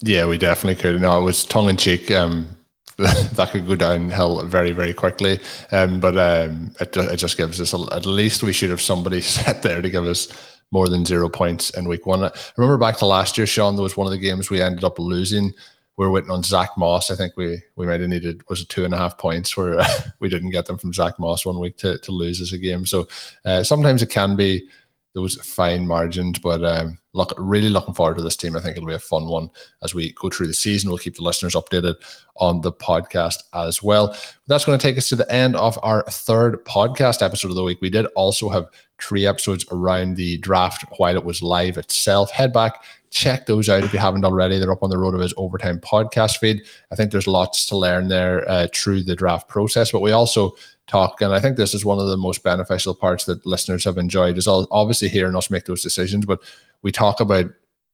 Yeah, 0.01 0.25
we 0.25 0.37
definitely 0.37 0.81
could. 0.81 1.01
No, 1.01 1.19
it 1.19 1.23
was 1.23 1.45
tongue 1.45 1.69
in 1.69 1.77
cheek. 1.77 2.11
Um, 2.11 2.57
that 2.97 3.49
could 3.51 3.67
go 3.67 3.75
downhill 3.75 4.43
very, 4.45 4.71
very 4.71 4.93
quickly. 4.93 5.39
Um, 5.71 5.99
but 5.99 6.17
um, 6.17 6.71
it, 6.79 6.95
it 6.95 7.17
just 7.17 7.37
gives 7.37 7.59
us 7.59 7.73
a, 7.73 7.79
at 7.93 8.05
least 8.05 8.43
we 8.43 8.53
should 8.53 8.69
have 8.69 8.81
somebody 8.81 9.21
set 9.21 9.63
there 9.63 9.81
to 9.81 9.89
give 9.89 10.05
us 10.05 10.27
more 10.71 10.89
than 10.89 11.05
zero 11.05 11.29
points 11.29 11.69
in 11.71 11.87
week 11.87 12.05
one. 12.05 12.23
I 12.23 12.31
remember 12.57 12.77
back 12.77 12.97
to 12.97 13.05
last 13.05 13.37
year, 13.37 13.47
Sean, 13.47 13.75
there 13.75 13.83
was 13.83 13.95
one 13.95 14.07
of 14.07 14.11
the 14.11 14.17
games 14.17 14.49
we 14.49 14.61
ended 14.61 14.83
up 14.83 14.99
losing 14.99 15.53
we 15.97 16.05
were 16.05 16.11
waiting 16.11 16.31
on 16.31 16.43
Zach 16.43 16.71
Moss. 16.77 17.11
I 17.11 17.15
think 17.15 17.33
we 17.37 17.61
we 17.75 17.85
might 17.85 18.01
have 18.01 18.09
needed 18.09 18.47
was 18.49 18.61
it 18.61 18.69
two 18.69 18.85
and 18.85 18.93
a 18.93 18.97
half 18.97 19.17
points 19.17 19.55
where 19.55 19.79
uh, 19.79 19.87
we 20.19 20.29
didn't 20.29 20.51
get 20.51 20.65
them 20.65 20.77
from 20.77 20.93
Zach 20.93 21.19
Moss 21.19 21.45
one 21.45 21.59
week 21.59 21.77
to 21.77 21.97
to 21.99 22.11
lose 22.11 22.41
us 22.41 22.51
a 22.51 22.57
game. 22.57 22.85
So 22.85 23.07
uh, 23.45 23.63
sometimes 23.63 24.01
it 24.01 24.09
can 24.09 24.35
be 24.35 24.67
those 25.13 25.35
fine 25.35 25.87
margins. 25.87 26.39
But 26.39 26.63
um, 26.65 26.97
look, 27.13 27.33
really 27.37 27.69
looking 27.69 27.93
forward 27.93 28.17
to 28.17 28.23
this 28.23 28.35
team. 28.35 28.55
I 28.55 28.59
think 28.59 28.75
it'll 28.75 28.87
be 28.87 28.95
a 28.95 28.99
fun 28.99 29.27
one 29.27 29.49
as 29.83 29.93
we 29.93 30.13
go 30.13 30.29
through 30.29 30.47
the 30.47 30.53
season. 30.53 30.89
We'll 30.89 30.97
keep 30.97 31.15
the 31.15 31.23
listeners 31.23 31.53
updated 31.53 31.95
on 32.37 32.61
the 32.61 32.71
podcast 32.71 33.43
as 33.53 33.83
well. 33.83 34.15
That's 34.47 34.65
going 34.65 34.77
to 34.77 34.81
take 34.81 34.97
us 34.97 35.09
to 35.09 35.15
the 35.15 35.31
end 35.31 35.55
of 35.55 35.77
our 35.83 36.03
third 36.09 36.65
podcast 36.65 37.21
episode 37.21 37.49
of 37.49 37.55
the 37.55 37.63
week. 37.63 37.79
We 37.81 37.89
did 37.91 38.07
also 38.15 38.49
have 38.49 38.67
three 38.99 39.27
episodes 39.27 39.65
around 39.71 40.15
the 40.15 40.37
draft 40.37 40.85
while 40.97 41.15
it 41.15 41.25
was 41.25 41.43
live 41.43 41.77
itself. 41.77 42.31
Head 42.31 42.51
back, 42.51 42.83
check 43.11 43.45
those 43.45 43.69
out 43.69 43.83
if 43.83 43.93
you 43.93 43.99
haven't 43.99 44.25
already. 44.25 44.57
They're 44.57 44.71
up 44.71 44.81
on 44.81 44.89
the 44.89 44.95
RotoViz 44.95 45.33
Overtime 45.37 45.79
podcast 45.79 46.37
feed. 46.37 46.63
I 46.91 46.95
think 46.95 47.11
there's 47.11 47.27
lots 47.27 47.67
to 47.67 47.77
learn 47.77 48.07
there 48.07 48.49
uh, 48.49 48.67
through 48.73 49.03
the 49.03 49.15
draft 49.15 49.47
process, 49.47 49.91
but 49.91 50.01
we 50.01 50.11
also 50.11 50.55
talk. 50.87 51.21
And 51.21 51.33
I 51.33 51.39
think 51.39 51.57
this 51.57 51.73
is 51.73 51.85
one 51.85 51.99
of 51.99 52.07
the 52.07 52.17
most 52.17 52.43
beneficial 52.43 52.93
parts 52.93 53.25
that 53.25 53.45
listeners 53.45 53.83
have 53.85 53.97
enjoyed 53.97 54.37
is 54.37 54.47
all, 54.47 54.67
obviously 54.71 55.07
hearing 55.07 55.35
us 55.35 55.49
make 55.49 55.65
those 55.65 55.81
decisions, 55.81 56.25
but 56.25 56.39
we 56.81 56.91
talk 56.91 57.19
about 57.19 57.45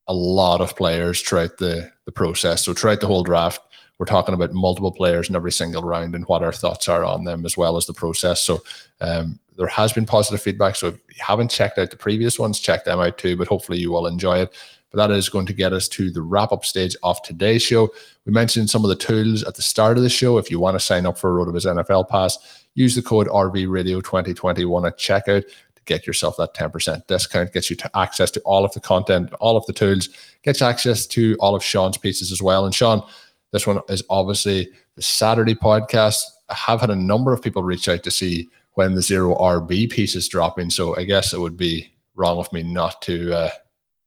a 0.08 0.14
lot 0.14 0.60
of 0.60 0.76
players 0.76 1.22
throughout 1.22 1.58
the, 1.58 1.92
the 2.06 2.12
process. 2.12 2.66
So 2.66 2.74
throughout 2.74 3.00
the 3.00 3.08
whole 3.08 3.24
draft, 3.24 3.62
we're 4.00 4.06
talking 4.06 4.34
about 4.34 4.54
multiple 4.54 4.92
players 4.92 5.30
in 5.30 5.36
every 5.36 5.52
single 5.52 5.84
round 5.84 6.16
and 6.16 6.26
what 6.26 6.42
our 6.42 6.54
thoughts 6.54 6.88
are 6.88 7.04
on 7.04 7.26
them 7.26 7.46
as 7.46 7.58
well 7.58 7.78
as 7.78 7.86
the 7.86 7.94
process. 7.94 8.42
So 8.42 8.64
um, 9.02 9.40
there 9.58 9.68
has 9.68 9.94
been 9.94 10.06
positive 10.06 10.42
feedback. 10.42 10.78
So 10.78 10.88
if 10.88 10.96
you 11.10 11.24
haven't 11.24 11.52
checked 11.52 11.78
out 11.78 11.92
the 11.92 11.98
previous 11.98 12.40
ones, 12.40 12.60
check 12.60 12.86
them 12.86 13.00
out 13.00 13.18
too. 13.18 13.36
But 13.36 13.50
hopefully 13.50 13.78
you 13.78 13.92
will 13.92 14.08
enjoy 14.08 14.40
it. 14.40 14.56
But 14.92 14.98
that 14.98 15.16
is 15.16 15.30
going 15.30 15.46
to 15.46 15.54
get 15.54 15.74
us 15.74 15.88
to 15.90 16.10
the 16.10 16.22
wrap 16.22 16.52
up 16.52 16.66
stage 16.66 16.96
of 17.04 17.22
today's 17.22 17.62
show. 17.62 17.90
We 18.26 18.32
mentioned 18.32 18.70
some 18.70 18.84
of 18.84 18.90
the 18.90 18.96
tools 18.96 19.44
at 19.44 19.56
the 19.56 19.62
start 19.62 19.98
of 19.98 20.04
the 20.04 20.10
show. 20.10 20.38
If 20.38 20.50
you 20.50 20.60
want 20.60 20.76
to 20.76 20.80
sign 20.80 21.06
up 21.06 21.18
for 21.18 21.40
a 21.40 21.46
RotoViz 21.46 21.66
NFL 21.66 22.10
Pass, 22.10 22.66
use 22.74 22.96
the 22.96 23.02
code 23.02 23.28
RVRadio 23.28 24.04
2021 24.04 24.86
at 24.86 24.98
checkout 24.98 25.46
to 25.46 25.84
get 25.86 26.08
yourself 26.08 26.38
that 26.38 26.56
10% 26.56 27.06
discount, 27.08 27.54
gets 27.54 27.70
you 27.70 27.76
to 27.76 27.98
access 27.98 28.32
to 28.32 28.40
all 28.42 28.66
of 28.66 28.74
the 28.74 28.80
content, 28.80 29.32
all 29.40 29.58
of 29.58 29.66
the 29.68 29.74
tools, 29.74 30.10
gets 30.44 30.62
access 30.62 31.06
to 31.08 31.36
all 31.40 31.56
of 31.56 31.64
Sean's 31.64 31.98
pieces 31.98 32.32
as 32.32 32.42
well. 32.42 32.66
And 32.66 32.74
Sean, 32.74 33.04
this 33.52 33.68
one 33.68 33.82
is 33.90 34.04
obviously 34.10 34.70
the 34.96 35.02
Saturday 35.02 35.56
podcast. 35.56 36.22
I 36.50 36.56
have 36.56 36.82
had 36.82 36.90
a 36.90 36.96
number 36.96 37.32
of 37.32 37.42
people 37.42 37.64
reach 37.64 37.88
out 37.88 38.04
to 38.04 38.12
see 38.12 38.50
when 38.74 38.96
the 38.96 39.02
zero 39.02 39.36
RB 39.36 39.90
piece 39.90 40.16
is 40.16 40.28
dropping. 40.28 40.70
So 40.70 40.96
I 40.96 41.04
guess 41.04 41.34
it 41.34 41.40
would 41.40 41.58
be 41.58 41.92
wrong 42.16 42.38
of 42.38 42.52
me 42.54 42.64
not 42.64 43.02
to 43.04 43.36
uh, 43.36 43.50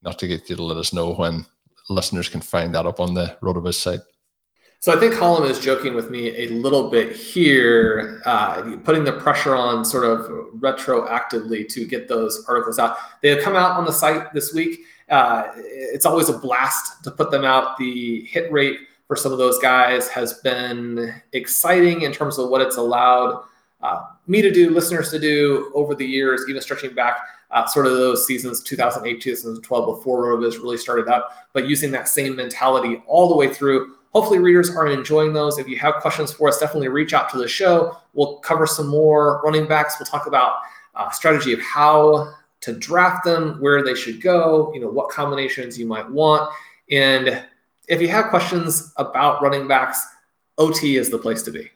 not 0.03 0.19
to 0.19 0.27
get 0.27 0.49
you 0.51 0.57
to 0.57 0.63
let 0.63 0.77
us 0.77 0.93
know 0.93 1.13
when 1.15 1.47
listeners 1.89 2.29
can 2.29 2.41
find 2.41 2.75
that 2.75 2.87
up 2.87 3.01
on 3.01 3.15
the 3.15 3.37
RotoViz 3.43 3.75
site. 3.75 4.01
So 4.81 4.93
I 4.93 4.99
think 4.99 5.15
Colm 5.15 5.49
is 5.49 5.61
joking 5.61 5.95
with 5.95 6.11
me 6.11 6.37
a 6.37 6.49
little 6.49 6.91
bit 6.91 7.15
here, 7.15 8.21
uh, 8.25 8.79
putting 8.83 9.05
the 9.05 9.13
pressure 9.13 9.55
on 9.55 9.85
sort 9.85 10.03
of 10.05 10.27
retroactively 10.59 11.69
to 11.69 11.87
get 11.87 12.09
those 12.09 12.45
articles 12.49 12.81
out. 12.81 12.97
They 13.21 13.29
have 13.29 13.45
come 13.45 13.55
out 13.55 13.79
on 13.79 13.85
the 13.85 13.93
site 13.93 14.33
this 14.33 14.53
week. 14.53 14.81
Uh, 15.09 15.53
it's 15.55 16.05
always 16.05 16.29
a 16.29 16.37
blast 16.37 17.05
to 17.05 17.13
put 17.13 17.31
them 17.31 17.45
out. 17.45 17.77
The 17.77 18.25
hit 18.25 18.51
rate 18.51 18.79
for 19.07 19.15
some 19.15 19.31
of 19.31 19.39
those 19.39 19.57
guys 19.61 20.09
has 20.09 20.35
been 20.41 21.15
exciting 21.33 22.03
in 22.03 22.13
terms 22.13 22.37
of 22.39 22.49
what 22.49 22.61
it's 22.61 22.77
allowed 22.77 23.45
uh, 23.83 24.01
me 24.27 24.43
to 24.43 24.51
do, 24.51 24.71
listeners 24.71 25.11
to 25.11 25.19
do 25.21 25.71
over 25.75 25.95
the 25.95 26.07
years, 26.07 26.43
even 26.49 26.61
stretching 26.61 26.93
back 26.93 27.19
uh, 27.53 27.67
sort 27.67 27.87
of 27.87 27.93
those 27.93 28.27
seasons 28.27 28.63
2008, 28.63 29.21
2012 29.21 29.97
before 29.99 30.25
RotoViz 30.25 30.55
really 30.55 30.79
started 30.79 31.09
up, 31.09 31.49
but 31.53 31.69
using 31.69 31.91
that 31.93 32.09
same 32.09 32.35
mentality 32.35 33.03
all 33.07 33.29
the 33.29 33.37
way 33.37 33.53
through. 33.53 33.95
Hopefully, 34.13 34.39
readers 34.39 34.75
are 34.75 34.87
enjoying 34.89 35.33
those. 35.33 35.59
If 35.59 35.69
you 35.69 35.79
have 35.79 35.95
questions 35.97 36.33
for 36.33 36.49
us, 36.49 36.59
definitely 36.59 36.89
reach 36.89 37.15
out 37.15 37.31
to 37.31 37.39
the 37.39 37.49
show. 37.49 37.97
We'll 38.15 38.39
cover 38.39 38.67
some 38.67 38.89
more 38.89 39.41
running 39.43 39.67
backs. 39.67 39.97
We'll 39.99 40.07
talk 40.07 40.27
about 40.27 40.57
uh, 40.95 41.11
strategy 41.11 41.53
of 41.53 41.61
how 41.61 42.35
to 42.61 42.73
draft 42.75 43.25
them, 43.25 43.61
where 43.61 43.83
they 43.83 43.95
should 43.95 44.21
go, 44.21 44.73
you 44.75 44.81
know, 44.81 44.89
what 44.89 45.09
combinations 45.11 45.79
you 45.79 45.87
might 45.87 46.09
want. 46.11 46.51
And 46.91 47.43
if 47.89 48.01
you 48.01 48.09
have 48.09 48.27
questions 48.27 48.93
about 48.97 49.43
running 49.43 49.67
backs, 49.67 50.07
OT 50.59 50.97
is 50.97 51.11
the 51.11 51.19
place 51.19 51.43
to 51.43 51.51
be. 51.51 51.71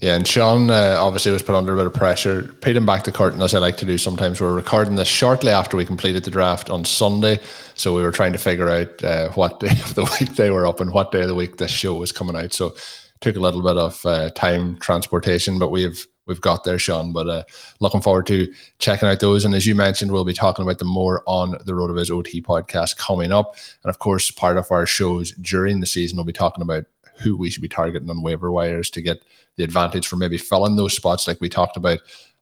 Yeah, 0.00 0.14
and 0.14 0.24
Sean 0.24 0.70
uh, 0.70 0.96
obviously 1.00 1.32
was 1.32 1.42
put 1.42 1.56
under 1.56 1.74
a 1.74 1.76
bit 1.76 1.86
of 1.86 1.92
pressure. 1.92 2.44
Peeling 2.60 2.86
back 2.86 3.02
the 3.02 3.10
curtain, 3.10 3.42
as 3.42 3.52
I 3.52 3.58
like 3.58 3.76
to 3.78 3.84
do 3.84 3.98
sometimes. 3.98 4.40
We're 4.40 4.54
recording 4.54 4.94
this 4.94 5.08
shortly 5.08 5.50
after 5.50 5.76
we 5.76 5.84
completed 5.84 6.22
the 6.22 6.30
draft 6.30 6.70
on 6.70 6.84
Sunday. 6.84 7.40
So 7.74 7.96
we 7.96 8.02
were 8.02 8.12
trying 8.12 8.32
to 8.32 8.38
figure 8.38 8.68
out 8.68 9.02
uh, 9.02 9.30
what 9.30 9.58
day 9.58 9.70
of 9.84 9.96
the 9.96 10.04
week 10.20 10.36
they 10.36 10.50
were 10.50 10.68
up 10.68 10.78
and 10.78 10.92
what 10.92 11.10
day 11.10 11.22
of 11.22 11.28
the 11.28 11.34
week 11.34 11.56
this 11.56 11.72
show 11.72 11.94
was 11.94 12.12
coming 12.12 12.36
out. 12.36 12.52
So 12.52 12.76
took 13.20 13.34
a 13.34 13.40
little 13.40 13.60
bit 13.60 13.76
of 13.76 14.06
uh, 14.06 14.30
time 14.30 14.78
transportation, 14.78 15.58
but 15.58 15.70
we've 15.70 16.06
we've 16.26 16.40
got 16.40 16.62
there, 16.62 16.78
Sean. 16.78 17.12
But 17.12 17.28
uh, 17.28 17.42
looking 17.80 18.00
forward 18.00 18.28
to 18.28 18.54
checking 18.78 19.08
out 19.08 19.18
those. 19.18 19.44
And 19.44 19.52
as 19.52 19.66
you 19.66 19.74
mentioned, 19.74 20.12
we'll 20.12 20.24
be 20.24 20.32
talking 20.32 20.62
about 20.62 20.78
them 20.78 20.86
more 20.86 21.24
on 21.26 21.56
the 21.64 21.72
RotoViz 21.72 22.12
OT 22.12 22.40
podcast 22.40 22.98
coming 22.98 23.32
up. 23.32 23.56
And 23.82 23.90
of 23.90 23.98
course, 23.98 24.30
part 24.30 24.58
of 24.58 24.70
our 24.70 24.86
shows 24.86 25.32
during 25.32 25.80
the 25.80 25.86
season, 25.86 26.18
we'll 26.18 26.24
be 26.24 26.32
talking 26.32 26.62
about 26.62 26.84
who 27.18 27.36
we 27.36 27.50
should 27.50 27.62
be 27.62 27.68
targeting 27.68 28.10
on 28.10 28.22
waiver 28.22 28.52
wires 28.52 28.90
to 28.90 29.02
get 29.02 29.24
the 29.58 29.64
advantage 29.64 30.06
for 30.06 30.16
maybe 30.16 30.38
filling 30.38 30.76
those 30.76 30.94
spots 30.94 31.28
like 31.28 31.40
we 31.42 31.50
talked 31.50 31.76
about 31.76 31.98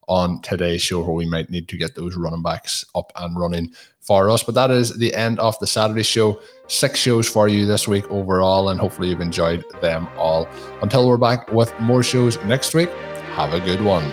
on 0.09 0.41
today's 0.43 0.81
show 0.81 1.01
where 1.01 1.13
we 1.13 1.27
might 1.27 1.51
need 1.51 1.69
to 1.69 1.77
get 1.77 1.97
those 1.97 2.17
running 2.17 2.43
backs 2.43 2.85
up 2.95 3.11
and 3.17 3.37
running 3.37 3.73
for 4.01 4.31
us. 4.31 4.45
But 4.45 4.55
that 4.55 4.71
is 4.71 4.97
the 4.97 5.13
end 5.15 5.41
of 5.41 5.59
the 5.59 5.67
Saturday 5.67 6.05
show. 6.05 6.41
Six 6.69 7.01
shows 7.01 7.29
for 7.29 7.49
you 7.49 7.67
this 7.67 7.89
week 7.89 8.09
overall, 8.11 8.69
and 8.69 8.79
hopefully 8.79 9.09
you've 9.09 9.21
enjoyed 9.21 9.65
them 9.81 10.07
all. 10.17 10.49
Until 10.81 11.09
we're 11.09 11.17
back 11.17 11.51
with 11.51 11.77
more 11.81 12.05
shows 12.05 12.43
next 12.45 12.73
week, 12.75 12.91
have 13.35 13.53
a 13.53 13.61
good 13.61 13.83
one. 13.83 14.13